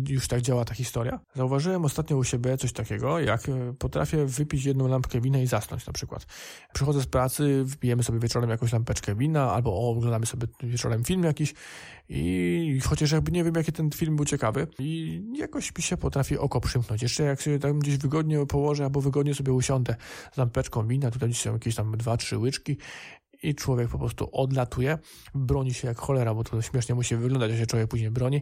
już 0.07 0.27
tak 0.27 0.41
działa 0.41 0.65
ta 0.65 0.73
historia. 0.73 1.19
Zauważyłem 1.35 1.85
ostatnio 1.85 2.17
u 2.17 2.23
siebie 2.23 2.57
coś 2.57 2.73
takiego, 2.73 3.19
jak 3.19 3.49
e, 3.49 3.73
potrafię 3.79 4.25
wypić 4.25 4.65
jedną 4.65 4.87
lampkę 4.87 5.21
wina 5.21 5.39
i 5.39 5.47
zasnąć 5.47 5.87
na 5.87 5.93
przykład. 5.93 6.25
Przychodzę 6.73 7.01
z 7.01 7.05
pracy, 7.05 7.65
wpijemy 7.69 8.03
sobie 8.03 8.19
wieczorem 8.19 8.49
jakąś 8.49 8.73
lampeczkę 8.73 9.15
wina, 9.15 9.51
albo 9.51 9.71
o, 9.73 9.89
oglądamy 9.89 10.25
sobie 10.25 10.47
wieczorem 10.63 11.03
film 11.03 11.23
jakiś 11.23 11.53
i 12.09 12.79
chociaż 12.83 13.11
jakby 13.11 13.31
nie 13.31 13.43
wiem, 13.43 13.55
jaki 13.55 13.71
ten 13.71 13.89
film 13.91 14.15
był 14.15 14.25
ciekawy 14.25 14.67
i 14.79 15.21
jakoś 15.35 15.77
mi 15.77 15.83
się 15.83 15.97
potrafi 15.97 16.37
oko 16.37 16.61
przymknąć. 16.61 17.01
Jeszcze 17.01 17.23
jak 17.23 17.41
sobie 17.41 17.59
tam 17.59 17.79
gdzieś 17.79 17.97
wygodnie 17.97 18.45
położę, 18.45 18.83
albo 18.83 19.01
wygodnie 19.01 19.35
sobie 19.35 19.53
usiądę 19.53 19.95
z 20.33 20.37
lampeczką 20.37 20.87
wina, 20.87 21.11
tutaj 21.11 21.33
są 21.33 21.53
jakieś 21.53 21.75
tam 21.75 21.97
dwa, 21.97 22.17
trzy 22.17 22.37
łyczki 22.37 22.77
i 23.43 23.55
człowiek 23.55 23.89
po 23.89 23.99
prostu 23.99 24.29
odlatuje, 24.31 24.97
broni 25.35 25.73
się 25.73 25.87
jak 25.87 25.97
cholera, 25.97 26.33
bo 26.33 26.43
to 26.43 26.61
śmiesznie 26.61 26.95
musi 26.95 27.15
wyglądać, 27.15 27.51
jak 27.51 27.59
się 27.59 27.65
człowiek 27.65 27.87
później 27.89 28.11
broni. 28.11 28.41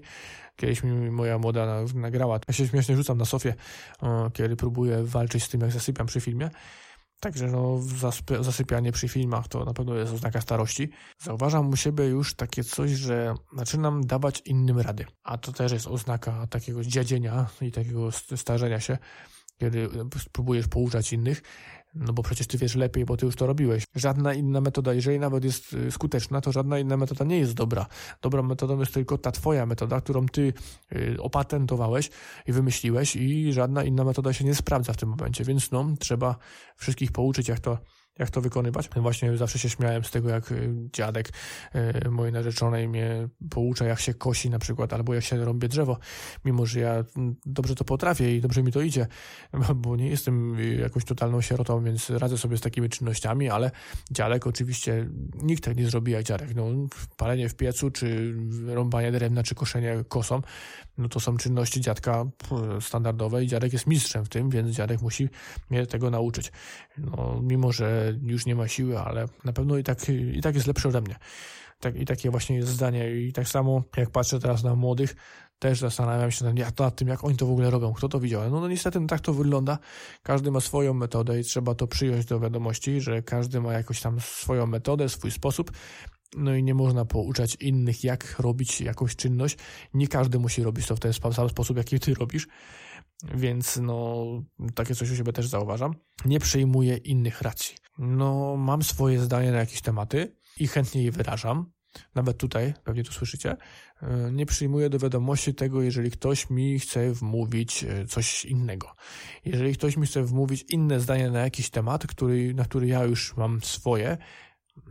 Kiedyś 0.55 0.83
mi 0.83 1.11
moja 1.11 1.37
młoda 1.37 1.83
nagrała, 1.95 2.39
ja 2.47 2.53
się 2.53 2.67
śmiesznie 2.67 2.95
rzucam 2.95 3.17
na 3.17 3.25
sofie, 3.25 3.53
kiedy 4.33 4.55
próbuję 4.55 5.03
walczyć 5.03 5.43
z 5.43 5.49
tym, 5.49 5.61
jak 5.61 5.71
zasypiam 5.71 6.07
przy 6.07 6.21
filmie. 6.21 6.49
Także 7.19 7.47
no, 7.47 7.79
zasypianie 8.41 8.91
przy 8.91 9.07
filmach 9.07 9.47
to 9.47 9.65
na 9.65 9.73
pewno 9.73 9.95
jest 9.95 10.13
oznaka 10.13 10.41
starości. 10.41 10.89
Zauważam 11.19 11.69
u 11.69 11.75
siebie 11.75 12.05
już 12.05 12.35
takie 12.35 12.63
coś, 12.63 12.91
że 12.91 13.35
zaczynam 13.55 14.05
dawać 14.05 14.41
innym 14.45 14.79
rady. 14.79 15.05
A 15.23 15.37
to 15.37 15.51
też 15.51 15.71
jest 15.71 15.87
oznaka 15.87 16.47
takiego 16.47 16.83
dziadzienia 16.83 17.47
i 17.61 17.71
takiego 17.71 18.11
starzenia 18.11 18.79
się, 18.79 18.97
kiedy 19.59 19.89
próbujesz 20.31 20.67
pouczać 20.67 21.13
innych. 21.13 21.41
No 21.95 22.13
bo 22.13 22.23
przecież 22.23 22.47
ty 22.47 22.57
wiesz 22.57 22.75
lepiej, 22.75 23.05
bo 23.05 23.17
ty 23.17 23.25
już 23.25 23.35
to 23.35 23.47
robiłeś. 23.47 23.83
Żadna 23.95 24.33
inna 24.33 24.61
metoda, 24.61 24.93
jeżeli 24.93 25.19
nawet 25.19 25.43
jest 25.43 25.73
y, 25.73 25.91
skuteczna, 25.91 26.41
to 26.41 26.51
żadna 26.51 26.79
inna 26.79 26.97
metoda 26.97 27.25
nie 27.25 27.39
jest 27.39 27.53
dobra. 27.53 27.85
Dobrą 28.21 28.43
metodą 28.43 28.79
jest 28.79 28.93
tylko 28.93 29.17
ta 29.17 29.31
twoja 29.31 29.65
metoda, 29.65 30.01
którą 30.01 30.25
ty 30.25 30.53
y, 30.95 31.17
opatentowałeś 31.21 32.09
i 32.47 32.51
wymyśliłeś 32.51 33.15
i 33.15 33.53
żadna 33.53 33.83
inna 33.83 34.03
metoda 34.03 34.33
się 34.33 34.45
nie 34.45 34.55
sprawdza 34.55 34.93
w 34.93 34.97
tym 34.97 35.09
momencie, 35.09 35.43
więc 35.43 35.71
no, 35.71 35.85
trzeba 35.99 36.35
wszystkich 36.75 37.11
pouczyć, 37.11 37.47
jak 37.47 37.59
to 37.59 37.77
jak 38.19 38.29
to 38.29 38.41
wykonywać. 38.41 38.89
Właśnie 38.95 39.37
zawsze 39.37 39.59
się 39.59 39.69
śmiałem 39.69 40.03
z 40.03 40.11
tego, 40.11 40.29
jak 40.29 40.51
y, 40.51 40.73
dziadek 40.93 41.29
y, 42.05 42.09
mojej 42.09 42.33
narzeczonej 42.33 42.87
mnie 42.87 43.27
poucza, 43.49 43.85
jak 43.85 43.99
się 43.99 44.13
kosi 44.13 44.49
na 44.49 44.59
przykład, 44.59 44.93
albo 44.93 45.13
jak 45.13 45.23
się 45.23 45.45
rąbie 45.45 45.67
drzewo, 45.67 45.97
mimo 46.45 46.65
że 46.65 46.79
ja 46.79 47.03
mm, 47.17 47.35
dobrze 47.45 47.75
to 47.75 47.83
potrafię 47.83 48.35
i 48.35 48.41
dobrze 48.41 48.63
mi 48.63 48.71
to 48.71 48.81
idzie, 48.81 49.07
bo 49.75 49.95
nie 49.95 50.07
jestem 50.07 50.59
y, 50.59 50.75
jakąś 50.75 51.05
totalną 51.05 51.41
sierotą, 51.41 51.83
więc 51.83 52.09
radzę 52.09 52.37
sobie 52.37 52.57
z 52.57 52.61
takimi 52.61 52.89
czynnościami, 52.89 53.49
ale 53.49 53.71
dziadek 54.11 54.47
oczywiście, 54.47 55.09
nikt 55.43 55.63
tak 55.63 55.77
nie 55.77 55.89
zrobi 55.89 56.11
jak 56.11 56.23
dziadek. 56.23 56.55
No, 56.55 56.65
palenie 57.17 57.49
w 57.49 57.55
piecu, 57.55 57.91
czy 57.91 58.35
rąbanie 58.65 59.11
drewna, 59.11 59.43
czy 59.43 59.55
koszenie 59.55 60.03
kosą, 60.07 60.41
no 60.97 61.09
to 61.09 61.19
są 61.19 61.37
czynności 61.37 61.81
dziadka 61.81 62.25
standardowe 62.81 63.43
i 63.43 63.47
dziadek 63.47 63.73
jest 63.73 63.87
mistrzem 63.87 64.25
w 64.25 64.29
tym, 64.29 64.49
więc 64.49 64.69
dziadek 64.69 65.01
musi 65.01 65.29
mnie 65.69 65.87
tego 65.87 66.09
nauczyć. 66.09 66.51
No, 66.97 67.39
mimo, 67.43 67.71
że 67.71 68.06
już 68.21 68.45
nie 68.45 68.55
ma 68.55 68.67
siły, 68.67 68.99
ale 68.99 69.25
na 69.43 69.53
pewno 69.53 69.77
i 69.77 69.83
tak, 69.83 70.09
i 70.09 70.41
tak 70.41 70.55
jest 70.55 70.67
lepszy 70.67 70.87
ode 70.87 71.01
mnie. 71.01 71.15
Tak, 71.79 71.95
I 71.95 72.05
takie 72.05 72.31
właśnie 72.31 72.55
jest 72.55 72.69
zdanie. 72.69 73.11
I 73.11 73.33
tak 73.33 73.47
samo 73.47 73.83
jak 73.97 74.09
patrzę 74.09 74.39
teraz 74.39 74.63
na 74.63 74.75
młodych, 74.75 75.15
też 75.59 75.79
zastanawiam 75.79 76.31
się 76.31 76.45
nad 76.79 76.95
tym, 76.95 77.07
jak 77.07 77.23
oni 77.23 77.35
to 77.35 77.45
w 77.45 77.51
ogóle 77.51 77.69
robią, 77.69 77.93
kto 77.93 78.09
to 78.09 78.19
widział. 78.19 78.49
No, 78.49 78.61
no 78.61 78.67
niestety 78.67 78.99
no, 78.99 79.07
tak 79.07 79.21
to 79.21 79.33
wygląda. 79.33 79.79
Każdy 80.23 80.51
ma 80.51 80.59
swoją 80.59 80.93
metodę 80.93 81.39
i 81.39 81.43
trzeba 81.43 81.75
to 81.75 81.87
przyjąć 81.87 82.25
do 82.25 82.39
wiadomości, 82.39 83.01
że 83.01 83.21
każdy 83.21 83.61
ma 83.61 83.73
jakoś 83.73 84.01
tam 84.01 84.19
swoją 84.19 84.65
metodę, 84.65 85.09
swój 85.09 85.31
sposób. 85.31 85.71
No 86.35 86.55
i 86.55 86.63
nie 86.63 86.73
można 86.73 87.05
pouczać 87.05 87.55
innych, 87.55 88.03
jak 88.03 88.39
robić 88.39 88.81
jakąś 88.81 89.15
czynność. 89.15 89.57
Nie 89.93 90.07
każdy 90.07 90.39
musi 90.39 90.63
robić 90.63 90.87
to 90.87 90.95
w 90.95 90.99
ten 90.99 91.13
sam 91.13 91.49
sposób, 91.49 91.77
jaki 91.77 91.99
ty 91.99 92.13
robisz. 92.13 92.47
Więc 93.35 93.79
no, 93.81 94.25
takie 94.75 94.95
coś 94.95 95.11
u 95.11 95.15
siebie 95.15 95.33
też 95.33 95.47
zauważam. 95.47 95.93
Nie 96.25 96.39
przyjmuję 96.39 96.97
innych 96.97 97.41
racji. 97.41 97.75
No, 97.97 98.57
mam 98.57 98.83
swoje 98.83 99.19
zdanie 99.19 99.51
na 99.51 99.57
jakieś 99.57 99.81
tematy 99.81 100.35
i 100.59 100.67
chętnie 100.67 101.03
je 101.03 101.11
wyrażam. 101.11 101.71
Nawet 102.15 102.37
tutaj, 102.37 102.73
pewnie 102.83 103.03
to 103.03 103.11
słyszycie, 103.11 103.57
e, 104.01 104.31
nie 104.31 104.45
przyjmuję 104.45 104.89
do 104.89 104.99
wiadomości 104.99 105.53
tego, 105.53 105.81
jeżeli 105.81 106.11
ktoś 106.11 106.49
mi 106.49 106.79
chce 106.79 107.11
wmówić 107.11 107.83
e, 107.83 108.05
coś 108.05 108.45
innego. 108.45 108.95
Jeżeli 109.45 109.73
ktoś 109.73 109.97
mi 109.97 110.07
chce 110.07 110.23
wmówić 110.23 110.65
inne 110.69 110.99
zdanie 110.99 111.31
na 111.31 111.39
jakiś 111.39 111.69
temat, 111.69 112.07
który, 112.07 112.53
na 112.53 112.63
który 112.63 112.87
ja 112.87 113.03
już 113.03 113.37
mam 113.37 113.61
swoje, 113.61 114.17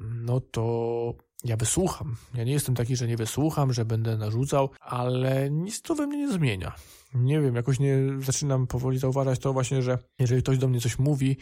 no 0.01 0.40
to 0.40 1.14
ja 1.45 1.57
wysłucham. 1.57 2.16
Ja 2.35 2.45
nie 2.45 2.53
jestem 2.53 2.75
taki, 2.75 2.97
że 2.97 3.07
nie 3.07 3.16
wysłucham, 3.16 3.73
że 3.73 3.85
będę 3.85 4.16
narzucał, 4.16 4.71
ale 4.81 5.51
nic 5.51 5.83
to 5.83 5.95
we 5.95 6.07
mnie 6.07 6.16
nie 6.16 6.33
zmienia. 6.33 6.73
Nie 7.14 7.40
wiem, 7.40 7.55
jakoś 7.55 7.79
nie 7.79 7.97
zaczynam 8.21 8.66
powoli 8.66 8.99
zauważać 8.99 9.38
to 9.38 9.53
właśnie, 9.53 9.83
że 9.83 9.99
jeżeli 10.19 10.42
ktoś 10.42 10.59
do 10.59 10.69
mnie 10.69 10.81
coś 10.81 10.99
mówi, 10.99 11.37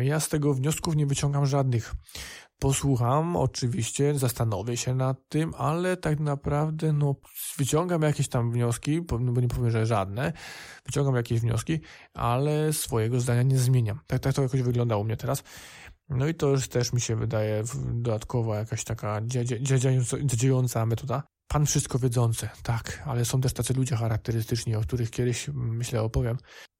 ja 0.00 0.20
z 0.20 0.28
tego 0.28 0.54
wniosków 0.54 0.96
nie 0.96 1.06
wyciągam 1.06 1.46
żadnych. 1.46 1.94
Posłucham, 2.58 3.36
oczywiście, 3.36 4.18
zastanowię 4.18 4.76
się 4.76 4.94
nad 4.94 5.28
tym, 5.28 5.52
ale 5.58 5.96
tak 5.96 6.20
naprawdę 6.20 6.92
no, 6.92 7.14
wyciągam 7.58 8.02
jakieś 8.02 8.28
tam 8.28 8.52
wnioski, 8.52 9.00
bo 9.00 9.18
nie 9.18 9.48
powiem, 9.48 9.70
że 9.70 9.86
żadne, 9.86 10.32
wyciągam 10.86 11.14
jakieś 11.14 11.40
wnioski, 11.40 11.80
ale 12.14 12.72
swojego 12.72 13.20
zdania 13.20 13.42
nie 13.42 13.58
zmieniam. 13.58 14.00
Tak, 14.06 14.20
tak 14.20 14.34
to 14.34 14.42
jakoś 14.42 14.62
wygląda 14.62 14.96
u 14.96 15.04
mnie 15.04 15.16
teraz. 15.16 15.42
No 16.08 16.26
i 16.26 16.34
to 16.34 16.48
już 16.48 16.68
też 16.68 16.92
mi 16.92 17.00
się 17.00 17.16
wydaje 17.16 17.62
dodatkowo 17.94 18.54
jakaś 18.54 18.84
taka 18.84 19.20
dziejąca 20.24 20.86
metoda. 20.86 21.22
Pan 21.48 21.66
wszystko 21.66 21.98
wiedzący, 21.98 22.48
tak, 22.62 23.02
ale 23.06 23.24
są 23.24 23.40
też 23.40 23.52
tacy 23.52 23.74
ludzie 23.74 23.96
charakterystyczni, 23.96 24.76
o 24.76 24.80
których 24.80 25.10
kiedyś, 25.10 25.48
myślę, 25.54 26.02
opowiem 26.02 26.36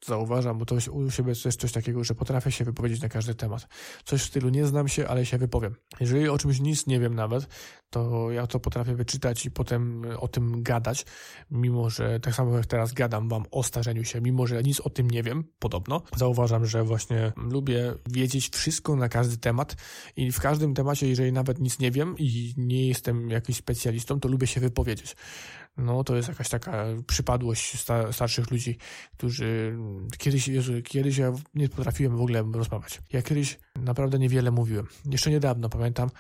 zauważam, 0.07 0.59
bo 0.59 0.65
to 0.65 0.77
u 0.93 1.11
siebie 1.11 1.33
jest 1.45 1.61
coś 1.61 1.73
takiego, 1.73 2.05
że 2.05 2.15
potrafię 2.15 2.53
się 2.53 2.65
wypowiedzieć 2.65 3.03
na 3.03 3.09
każdy 3.09 3.35
temat. 3.35 3.69
Coś 4.05 4.23
w 4.23 4.25
stylu 4.25 4.49
nie 4.49 4.67
znam 4.67 4.89
się, 4.89 5.09
ale 5.09 5.27
się 5.27 5.39
wypowiem. 5.39 5.75
Jeżeli 6.01 6.29
o 6.29 6.39
czymś 6.39 6.61
nic 6.61 6.87
nie 6.87 7.01
wiem 7.01 7.15
nawet, 7.15 7.49
to 7.91 8.31
ja 8.31 8.47
to 8.47 8.61
potrafię 8.61 8.95
wyczytać 8.95 9.47
i 9.47 9.51
potem 9.51 10.03
o 10.19 10.29
tym 10.29 10.63
gadać, 10.63 11.07
mimo 11.51 11.91
że 11.91 12.21
tak 12.21 12.35
samo 12.35 12.57
jak 12.57 12.67
teraz 12.67 12.93
gadam 12.93 13.29
wam 13.29 13.45
o 13.51 13.63
starzeniu 13.63 14.05
się, 14.05 14.21
mimo 14.21 14.47
że 14.47 14.63
nic 14.63 14.81
o 14.81 14.91
tym 14.91 15.11
nie 15.11 15.23
wiem, 15.23 15.45
podobno. 15.59 16.03
Zauważam, 16.17 16.67
że 16.67 16.85
właśnie 16.85 17.33
lubię 17.37 17.95
wiedzieć 18.11 18.49
wszystko 18.49 18.97
na 18.97 19.09
każdy 19.09 19.37
temat 19.37 19.77
i 20.17 20.33
w 20.33 20.41
każdym 20.41 20.75
temacie, 20.75 21.09
jeżeli 21.09 21.33
nawet 21.33 21.61
nic 21.61 21.79
nie 21.79 21.91
wiem 21.91 22.15
i 22.19 22.55
nie 22.57 22.89
jestem 22.89 23.31
jakimś 23.31 23.59
specjalistą, 23.59 24.21
to 24.21 24.29
lubię 24.29 24.47
się 24.47 24.61
wypowiedzieć. 24.61 25.17
No 25.77 26.05
to 26.05 26.17
jest 26.17 26.29
jakaś 26.29 26.49
taka 26.49 26.85
przypadłość 27.07 27.81
sta 27.81 28.13
starszych 28.13 28.51
ludzi, 28.51 28.79
którzy 29.17 29.79
kiedyś, 30.19 30.49
Jezu, 30.49 30.73
kiedyś 30.85 31.19
ja 31.19 31.33
nie 31.55 31.69
potrafiłem 31.69 32.17
w 32.17 32.21
ogóle 32.21 32.45
rozmawiać. 32.55 33.03
Ja 33.13 33.23
kiedyś 33.23 33.59
naprawdę 33.77 34.19
niewiele 34.19 34.51
mówiłem. 34.51 34.87
Jeszcze 35.11 35.31
niedawno, 35.31 35.69
pamiętam, 35.69 36.11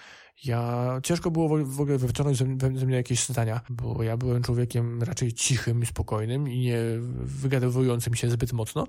ja 0.45 0.91
ciężko 1.03 1.31
było 1.31 1.65
w 1.65 1.81
ogóle 1.81 1.99
wyciągnąć 1.99 2.39
ze, 2.39 2.79
ze 2.79 2.87
mnie 2.87 2.97
jakieś 2.97 3.27
zdania, 3.27 3.61
bo 3.71 4.03
ja 4.03 4.17
byłem 4.17 4.43
człowiekiem 4.43 5.03
raczej 5.03 5.33
cichym 5.33 5.87
spokojnym 5.87 6.49
i 6.49 6.59
nie 6.59 6.79
wygadywującym 7.25 8.15
się 8.15 8.31
zbyt 8.31 8.53
mocno, 8.53 8.87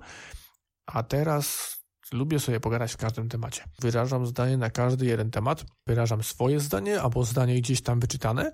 a 0.86 1.04
teraz 1.04 1.74
lubię 2.13 2.39
sobie 2.39 2.59
pogadać 2.59 2.93
w 2.93 2.97
każdym 2.97 3.29
temacie. 3.29 3.63
Wyrażam 3.79 4.25
zdanie 4.25 4.57
na 4.57 4.69
każdy 4.69 5.05
jeden 5.05 5.31
temat, 5.31 5.65
wyrażam 5.87 6.23
swoje 6.23 6.59
zdanie 6.59 7.01
albo 7.01 7.23
zdanie 7.23 7.55
gdzieś 7.55 7.81
tam 7.81 7.99
wyczytane, 7.99 8.51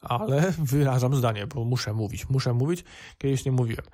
ale 0.00 0.52
wyrażam 0.58 1.16
zdanie, 1.16 1.46
bo 1.46 1.64
muszę 1.64 1.92
mówić, 1.92 2.28
muszę 2.28 2.54
mówić. 2.54 2.84
Kiedyś 3.18 3.44
nie 3.44 3.52
mówiłem. 3.52 3.84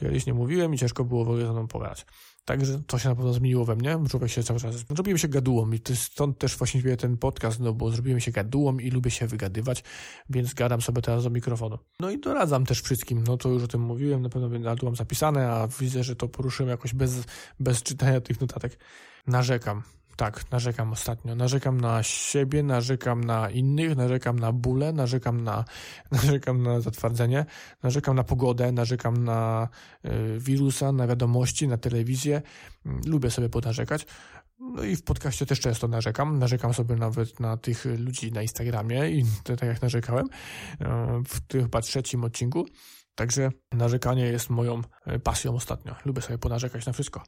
Kiedyś 0.00 0.26
nie 0.26 0.34
mówiłem 0.34 0.74
i 0.74 0.78
ciężko 0.78 1.04
było 1.04 1.24
w 1.24 1.28
ogóle 1.28 1.46
ze 1.46 1.52
mną 1.52 1.68
pogadać. 1.68 2.06
Także 2.44 2.82
to 2.86 2.98
się 2.98 3.08
na 3.08 3.14
pewno 3.14 3.32
zmieniło 3.32 3.64
we 3.64 3.76
mnie. 3.76 3.98
Człowiek 4.10 4.30
się 4.30 4.42
cały 4.42 4.60
czas. 4.60 4.74
Zrobiłem 4.76 5.18
się 5.18 5.28
gadułą 5.28 5.72
i 5.72 5.80
stąd 5.94 6.38
też 6.38 6.56
właściwie 6.56 6.96
ten 6.96 7.16
podcast, 7.16 7.60
no 7.60 7.72
bo 7.72 7.90
zrobiłem 7.90 8.20
się 8.20 8.32
gadułą 8.32 8.78
i 8.78 8.90
lubię 8.90 9.10
się 9.10 9.26
wygadywać, 9.26 9.84
więc 10.30 10.54
gadam 10.54 10.82
sobie 10.82 11.02
teraz 11.02 11.24
do 11.24 11.30
mikrofonu. 11.30 11.78
No 12.00 12.10
i 12.10 12.20
doradzam 12.20 12.66
też 12.66 12.82
wszystkim. 12.82 13.24
No 13.26 13.36
to 13.36 13.48
już 13.48 13.62
o 13.62 13.68
tym 13.68 13.80
mówiłem, 13.80 14.22
na 14.22 14.28
pewno 14.28 14.76
tu 14.76 14.86
mam 14.86 14.96
zapisane, 14.96 15.50
a 15.50 15.68
widzę, 15.80 16.04
że 16.04 16.16
to 16.16 16.28
poruszyłem 16.28 16.70
jakoś 16.70 16.94
bez, 16.94 17.24
bez 17.60 17.82
czytania 17.82 18.20
tych 18.20 18.40
notatek. 18.40 18.78
Narzekam 19.26 19.82
tak, 20.18 20.50
narzekam 20.50 20.92
ostatnio. 20.92 21.34
Narzekam 21.34 21.80
na 21.80 22.02
siebie, 22.02 22.62
narzekam 22.62 23.24
na 23.24 23.50
innych, 23.50 23.96
narzekam 23.96 24.38
na 24.38 24.52
bóle, 24.52 24.92
narzekam 24.92 25.44
na, 25.44 25.64
narzekam 26.12 26.62
na 26.62 26.80
zatwardzenie, 26.80 27.46
narzekam 27.82 28.16
na 28.16 28.24
pogodę, 28.24 28.72
narzekam 28.72 29.24
na 29.24 29.68
y, 30.04 30.38
wirusa, 30.38 30.92
na 30.92 31.06
wiadomości, 31.06 31.68
na 31.68 31.76
telewizję. 31.76 32.42
Lubię 33.06 33.30
sobie 33.30 33.48
ponarzekać. 33.48 34.06
No 34.58 34.84
i 34.84 34.96
w 34.96 35.02
podcaście 35.02 35.46
też 35.46 35.60
często 35.60 35.88
narzekam. 35.88 36.38
Narzekam 36.38 36.74
sobie 36.74 36.96
nawet 36.96 37.40
na 37.40 37.56
tych 37.56 37.84
ludzi 37.84 38.32
na 38.32 38.42
Instagramie 38.42 39.10
i 39.10 39.24
tak 39.44 39.62
jak 39.62 39.82
narzekałem 39.82 40.26
y, 40.26 40.84
w 41.28 41.40
tym 41.40 41.62
chyba 41.62 41.80
trzecim 41.80 42.24
odcinku. 42.24 42.66
Także 43.14 43.50
narzekanie 43.72 44.24
jest 44.24 44.50
moją 44.50 44.82
y, 45.06 45.18
pasją 45.18 45.54
ostatnio. 45.54 45.94
Lubię 46.04 46.22
sobie 46.22 46.38
ponarzekać 46.38 46.86
na 46.86 46.92
wszystko. 46.92 47.22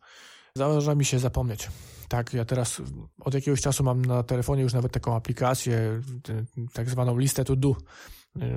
Zdarza 0.55 0.95
mi 0.95 1.05
się 1.05 1.19
zapomnieć. 1.19 1.69
Tak, 2.09 2.35
ja 2.35 2.45
teraz 2.45 2.83
od 3.21 3.35
jakiegoś 3.35 3.61
czasu 3.61 3.85
mam 3.85 4.05
na 4.05 4.23
telefonie 4.23 4.63
już 4.63 4.73
nawet 4.73 4.93
taką 4.93 5.17
aplikację, 5.17 6.01
tak 6.73 6.91
zwaną 6.91 7.19
listę 7.19 7.45
to 7.45 7.57
do. 7.57 7.77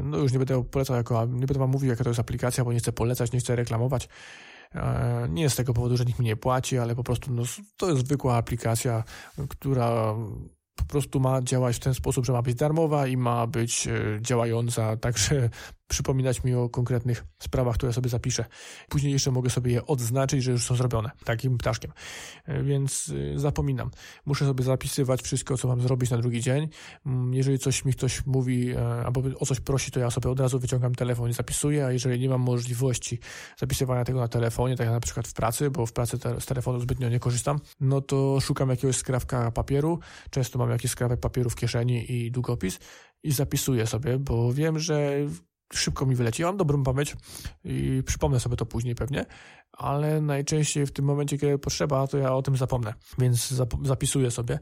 No 0.04 0.18
już 0.18 0.32
nie 0.32 0.40
będę 0.40 0.64
polecał 0.64 0.96
jako, 0.96 1.26
nie 1.26 1.48
będę 1.48 1.60
wam 1.60 1.70
mówił 1.70 1.90
jaka 1.90 2.04
to 2.04 2.10
jest 2.10 2.20
aplikacja, 2.20 2.66
bo 2.66 2.74
nie 2.74 2.80
chcę 2.80 2.92
polecać, 2.92 3.32
nie 3.32 3.40
chcę 3.40 3.56
reklamować. 3.56 4.10
E, 4.76 5.28
nie 5.30 5.50
z 5.50 5.56
tego 5.56 5.74
powodu, 5.74 5.98
że 5.98 6.06
nikt 6.06 6.20
mi 6.20 6.26
nie 6.26 6.36
płaci, 6.36 6.78
ale 6.78 6.96
po 6.96 7.04
prostu 7.04 7.34
no, 7.34 7.44
to 7.78 7.90
jest 7.90 8.06
zwykła 8.06 8.36
aplikacja, 8.36 9.04
która 9.50 10.16
po 10.76 10.86
prostu 10.86 11.20
ma 11.20 11.42
działać 11.42 11.76
w 11.76 11.80
ten 11.80 11.94
sposób, 11.94 12.26
że 12.26 12.34
ma 12.34 12.42
być 12.42 12.56
darmowa 12.56 13.08
i 13.08 13.18
ma 13.18 13.48
być 13.48 13.88
e, 13.88 14.20
działająca, 14.22 14.98
także 14.98 15.50
przypominać 15.88 16.43
mi 16.43 16.56
o 16.56 16.69
konkretnych 16.69 17.26
sprawach, 17.39 17.76
które 17.76 17.93
sobie 17.93 18.10
zapiszę. 18.10 18.46
Później 18.89 19.13
jeszcze 19.13 19.32
mogę 19.32 19.50
sobie 19.50 19.72
je 19.72 19.86
odznaczyć, 19.86 20.43
że 20.43 20.52
już 20.52 20.65
są 20.65 20.76
zrobione 20.76 21.12
takim 21.26 21.58
ptaszkiem. 21.58 21.91
E, 22.46 22.63
więc 22.63 23.13
e, 23.36 23.39
zapominam. 23.39 23.91
Muszę 24.26 24.46
sobie 24.46 24.63
zapisywać 24.63 25.22
wszystko, 25.22 25.58
co 25.58 25.67
mam 25.67 25.82
zrobić 25.82 26.12
na 26.12 26.17
drugi 26.17 26.41
dzień. 26.41 26.69
Mm, 27.06 27.34
jeżeli 27.34 27.60
coś 27.60 27.86
mi 27.86 27.93
ktoś 27.93 28.26
mówi 28.26 28.76
albo 29.06 29.22
o 29.39 29.46
coś 29.46 29.60
prosi, 29.60 29.91
to 29.91 30.00
ja 30.00 30.12
sobie 30.12 30.30
od 30.30 30.39
razu 30.39 30.60
wyciągam 30.60 30.96
telefon 30.96 31.30
i 31.30 31.34
zapisuję, 31.34 31.86
a 31.86 31.91
jeżeli 31.91 32.19
nie 32.19 32.30
mam 32.30 32.41
możliwości 32.41 33.19
zapisywania 33.58 34.04
tego 34.04 34.19
na 34.19 34.28
telefonie, 34.28 34.76
tak 34.76 34.86
jak 34.86 34.93
na 34.93 35.00
przykład 35.00 35.28
w 35.28 35.34
pracy, 35.34 35.72
bo 35.72 35.86
w 35.86 35.93
pracy 35.93 36.17
z 36.39 36.46
telefonu 36.46 36.80
zbytnio 36.80 37.10
nie 37.10 37.19
korzystam, 37.19 37.60
no 37.80 38.02
to 38.02 38.39
szukam 38.41 38.69
jakiegoś 38.69 38.96
skrawka 38.96 39.52
papieru. 39.52 40.00
Często 40.30 40.60
mam 40.60 40.69
jakiś 40.69 40.91
skrawek 40.91 41.19
papieru 41.19 41.50
w 41.50 41.56
kieszeni 41.56 42.12
i 42.12 42.32
długopis 42.32 42.80
i 43.24 43.32
zapisuję 43.32 43.88
sobie, 43.88 44.19
bo 44.19 44.54
wiem, 44.54 44.80
że 44.80 45.17
szybko 45.74 46.06
mi 46.06 46.16
wyleci. 46.16 46.42
Ja 46.42 46.48
mam 46.48 46.58
dobrą 46.58 46.84
pamięć 46.84 47.16
i 47.64 48.04
przypomnę 48.06 48.40
sobie 48.40 48.56
to 48.56 48.66
później 48.66 48.96
pewnie, 48.96 49.26
ale 49.72 50.22
najczęściej 50.22 50.86
w 50.86 50.92
tym 50.92 51.06
momencie, 51.06 51.38
kiedy 51.38 51.58
potrzeba, 51.58 52.08
to 52.08 52.18
ja 52.18 52.36
o 52.36 52.42
tym 52.42 52.58
zapomnę, 52.58 52.94
więc 53.18 53.50
zap 53.50 53.74
zapisuję 53.84 54.32
sobie. 54.32 54.60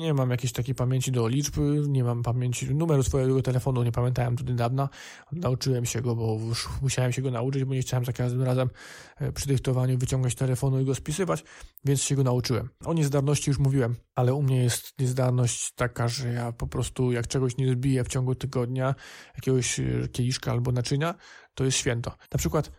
Nie 0.00 0.14
mam 0.14 0.30
jakiejś 0.30 0.52
takiej 0.52 0.74
pamięci 0.74 1.12
do 1.12 1.28
liczby, 1.28 1.82
nie 1.88 2.04
mam 2.04 2.22
pamięci 2.22 2.74
numeru 2.74 3.02
swojego 3.02 3.42
telefonu, 3.42 3.82
nie 3.82 3.92
pamiętałem 3.92 4.36
to 4.36 4.44
niedawna. 4.44 4.88
Nauczyłem 5.32 5.86
się 5.86 6.00
go, 6.00 6.16
bo 6.16 6.38
już 6.48 6.68
musiałem 6.82 7.12
się 7.12 7.22
go 7.22 7.30
nauczyć, 7.30 7.64
bo 7.64 7.74
nie 7.74 7.80
chciałem 7.80 8.04
za 8.04 8.12
każdym 8.12 8.42
razem 8.42 8.70
e, 9.16 9.32
przy 9.32 9.46
dyktowaniu 9.46 9.98
wyciągać 9.98 10.34
telefonu 10.34 10.80
i 10.80 10.84
go 10.84 10.94
spisywać, 10.94 11.44
więc 11.84 12.02
się 12.02 12.14
go 12.14 12.24
nauczyłem. 12.24 12.68
O 12.84 12.94
niezdarności 12.94 13.50
już 13.50 13.58
mówiłem, 13.58 13.96
ale 14.14 14.34
u 14.34 14.42
mnie 14.42 14.62
jest 14.62 14.98
niezdarność 14.98 15.72
taka, 15.74 16.08
że 16.08 16.32
ja 16.32 16.52
po 16.52 16.66
prostu 16.66 17.12
jak 17.12 17.26
czegoś 17.26 17.56
nie 17.56 17.72
zbiję 17.72 18.04
w 18.04 18.08
ciągu 18.08 18.34
tygodnia, 18.34 18.94
jakiegoś 19.34 19.80
e, 19.80 20.08
kieliszka 20.12 20.50
albo 20.50 20.72
naczynia, 20.72 21.14
to 21.54 21.64
jest 21.64 21.78
święto. 21.78 22.10
Na 22.32 22.38
przykład 22.38 22.72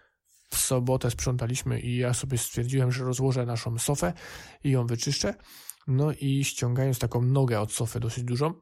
w 0.50 0.58
sobotę 0.58 1.12
sprzątaliśmy 1.12 1.80
i 1.80 1.98
ja 1.98 2.14
sobie 2.14 2.38
stwierdziłem, 2.38 2.92
że 2.92 3.04
rozłożę 3.04 3.46
naszą 3.46 3.78
sofę 3.78 4.14
i 4.64 4.72
ją 4.72 4.88
wyczyszczę 4.88 5.34
no 5.88 6.12
i 6.12 6.44
ściągając 6.44 7.00
taką 7.00 7.22
nogę 7.22 7.62
od 7.62 7.72
sofy 7.72 8.00
dosyć 8.00 8.24
dużą, 8.24 8.54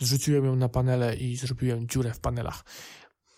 zrzuciłem 0.00 0.44
ją 0.44 0.56
na 0.56 0.68
panele 0.68 1.16
i 1.16 1.36
zrobiłem 1.36 1.88
dziurę 1.88 2.12
w 2.12 2.20
panelach. 2.20 2.64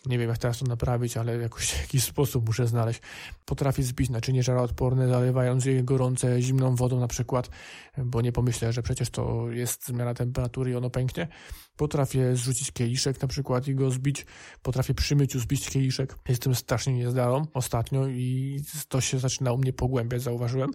Nie 0.06 0.18
wiem, 0.18 0.28
jak 0.28 0.38
teraz 0.38 0.58
to 0.58 0.66
naprawić, 0.66 1.16
ale 1.16 1.36
jakoś 1.36 1.80
jakiś 1.80 2.04
sposób 2.04 2.46
muszę 2.46 2.66
znaleźć. 2.66 3.00
Potrafię 3.44 3.82
zbić 3.82 4.10
naczynie 4.10 4.42
żaroodporne, 4.42 5.08
zalewając 5.08 5.64
je 5.64 5.84
gorące, 5.84 6.42
zimną 6.42 6.76
wodą 6.76 7.00
na 7.00 7.08
przykład, 7.08 7.50
bo 7.98 8.20
nie 8.20 8.32
pomyślę, 8.32 8.72
że 8.72 8.82
przecież 8.82 9.10
to 9.10 9.50
jest 9.50 9.86
zmiana 9.86 10.14
temperatury 10.14 10.70
i 10.70 10.74
ono 10.74 10.90
pęknie. 10.90 11.28
Potrafię 11.76 12.36
zrzucić 12.36 12.72
kieliszek 12.72 13.22
na 13.22 13.28
przykład 13.28 13.68
i 13.68 13.74
go 13.74 13.90
zbić. 13.90 14.26
Potrafię 14.62 14.94
przy 14.94 15.16
myciu 15.16 15.40
zbić 15.40 15.70
kieliszek. 15.70 16.16
Jestem 16.28 16.54
strasznie 16.54 16.92
niezdarą 16.92 17.46
ostatnio 17.54 18.08
i 18.08 18.60
to 18.88 19.00
się 19.00 19.18
zaczyna 19.18 19.52
u 19.52 19.58
mnie 19.58 19.72
pogłębiać, 19.72 20.22
zauważyłem. 20.22 20.70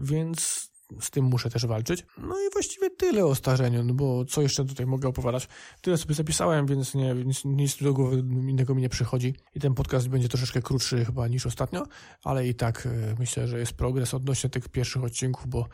Więc 0.00 0.70
z 1.00 1.10
tym 1.10 1.24
muszę 1.24 1.50
też 1.50 1.66
walczyć. 1.66 2.06
No 2.18 2.34
i 2.40 2.52
właściwie 2.52 2.90
tyle 2.90 3.26
o 3.26 3.34
starzeniu, 3.34 3.84
no 3.84 3.94
bo 3.94 4.24
co 4.24 4.42
jeszcze 4.42 4.64
tutaj 4.64 4.86
mogę 4.86 5.08
opowiadać? 5.08 5.48
Tyle 5.80 5.96
sobie 5.96 6.14
zapisałem, 6.14 6.66
więc 6.66 6.94
nie, 6.94 7.14
nic, 7.14 7.44
nic 7.44 7.82
do 7.82 7.94
głowy 7.94 8.16
innego 8.48 8.74
mi 8.74 8.82
nie 8.82 8.88
przychodzi 8.88 9.34
i 9.54 9.60
ten 9.60 9.74
podcast 9.74 10.08
będzie 10.08 10.28
troszeczkę 10.28 10.62
krótszy 10.62 11.04
chyba 11.04 11.28
niż 11.28 11.46
ostatnio, 11.46 11.86
ale 12.24 12.48
i 12.48 12.54
tak 12.54 12.86
e, 12.86 13.14
myślę, 13.18 13.48
że 13.48 13.58
jest 13.58 13.72
progres 13.72 14.14
odnośnie 14.14 14.50
tych 14.50 14.68
pierwszych 14.68 15.04
odcinków, 15.04 15.46
bo, 15.46 15.66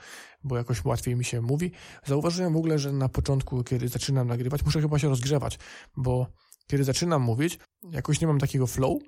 bo 0.44 0.56
jakoś 0.56 0.84
łatwiej 0.84 1.16
mi 1.16 1.24
się 1.24 1.40
mówi. 1.40 1.72
Zauważyłem 2.06 2.52
w 2.52 2.56
ogóle, 2.56 2.78
że 2.78 2.92
na 2.92 3.08
początku, 3.08 3.64
kiedy 3.64 3.88
zaczynam 3.88 4.28
nagrywać, 4.28 4.64
muszę 4.64 4.80
chyba 4.80 4.98
się 4.98 5.08
rozgrzewać, 5.08 5.58
bo 5.96 6.26
kiedy 6.66 6.84
zaczynam 6.84 7.22
mówić, 7.22 7.58
jakoś 7.90 8.20
nie 8.20 8.26
mam 8.26 8.38
takiego 8.38 8.66
flow, 8.66 8.98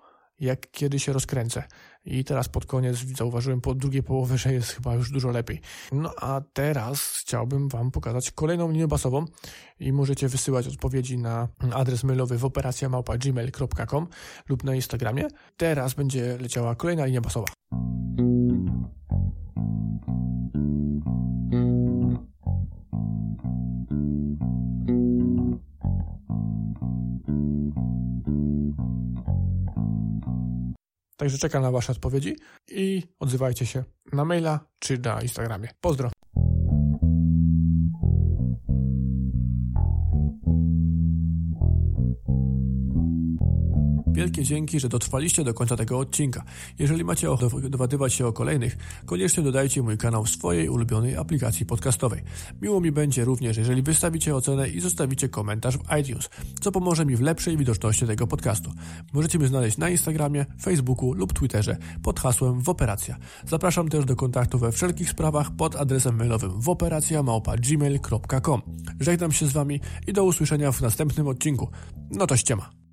jak 0.40 0.70
kiedy 0.70 0.98
się 0.98 1.12
rozkręcę. 1.12 1.62
I 2.04 2.24
teraz 2.24 2.48
pod 2.48 2.66
koniec 2.66 2.96
zauważyłem 2.96 3.60
po 3.60 3.74
drugiej 3.74 4.02
połowie, 4.02 4.38
że 4.38 4.52
jest 4.52 4.72
chyba 4.72 4.94
już 4.94 5.10
dużo 5.10 5.30
lepiej. 5.30 5.60
No 5.92 6.12
a 6.20 6.40
teraz 6.52 7.00
chciałbym 7.00 7.68
Wam 7.68 7.90
pokazać 7.90 8.30
kolejną 8.30 8.70
linię 8.70 8.88
basową 8.88 9.24
i 9.80 9.92
możecie 9.92 10.28
wysyłać 10.28 10.68
odpowiedzi 10.68 11.18
na 11.18 11.48
adres 11.72 12.04
mailowy 12.04 12.38
w 12.38 12.44
operacjamałpa.gmail.com 12.44 14.06
lub 14.48 14.64
na 14.64 14.74
Instagramie. 14.74 15.28
Teraz 15.56 15.94
będzie 15.94 16.38
leciała 16.38 16.74
kolejna 16.74 17.04
linia 17.06 17.20
basowa. 17.20 17.46
Także 31.26 31.38
czekam 31.38 31.62
na 31.62 31.70
Wasze 31.70 31.92
odpowiedzi 31.92 32.36
i 32.68 33.02
odzywajcie 33.20 33.66
się 33.66 33.84
na 34.12 34.24
maila 34.24 34.60
czy 34.78 34.98
na 34.98 35.22
Instagramie. 35.22 35.68
Pozdro! 35.80 36.10
Wielkie 44.36 44.48
dzięki, 44.48 44.80
że 44.80 44.88
dotrwaliście 44.88 45.44
do 45.44 45.54
końca 45.54 45.76
tego 45.76 45.98
odcinka. 45.98 46.44
Jeżeli 46.78 47.04
macie 47.04 47.30
ochotę 47.30 47.70
dowiadywać 47.70 48.14
się 48.14 48.26
o 48.26 48.32
kolejnych, 48.32 48.76
koniecznie 49.06 49.42
dodajcie 49.42 49.82
mój 49.82 49.98
kanał 49.98 50.24
w 50.24 50.30
swojej 50.30 50.68
ulubionej 50.68 51.16
aplikacji 51.16 51.66
podcastowej. 51.66 52.22
Miło 52.62 52.80
mi 52.80 52.92
będzie 52.92 53.24
również, 53.24 53.56
jeżeli 53.56 53.82
wystawicie 53.82 54.36
ocenę 54.36 54.68
i 54.68 54.80
zostawicie 54.80 55.28
komentarz 55.28 55.78
w 55.78 55.82
iTunes, 56.00 56.30
co 56.60 56.72
pomoże 56.72 57.06
mi 57.06 57.16
w 57.16 57.20
lepszej 57.20 57.56
widoczności 57.56 58.06
tego 58.06 58.26
podcastu. 58.26 58.72
Możecie 59.12 59.38
mnie 59.38 59.48
znaleźć 59.48 59.78
na 59.78 59.90
Instagramie, 59.90 60.46
Facebooku 60.62 61.12
lub 61.12 61.32
Twitterze 61.32 61.76
pod 62.02 62.20
hasłem 62.20 62.60
Woperacja. 62.60 63.16
Zapraszam 63.48 63.88
też 63.88 64.04
do 64.04 64.16
kontaktu 64.16 64.58
we 64.58 64.72
wszelkich 64.72 65.10
sprawach 65.10 65.50
pod 65.50 65.76
adresem 65.76 66.16
mailowym 66.16 66.60
woperacja.gmail.com 66.60 68.62
Żegnam 69.00 69.32
się 69.32 69.46
z 69.46 69.52
Wami 69.52 69.80
i 70.06 70.12
do 70.12 70.24
usłyszenia 70.24 70.72
w 70.72 70.80
następnym 70.80 71.28
odcinku. 71.28 71.68
No 72.10 72.26
to 72.26 72.36
ściema. 72.36 72.85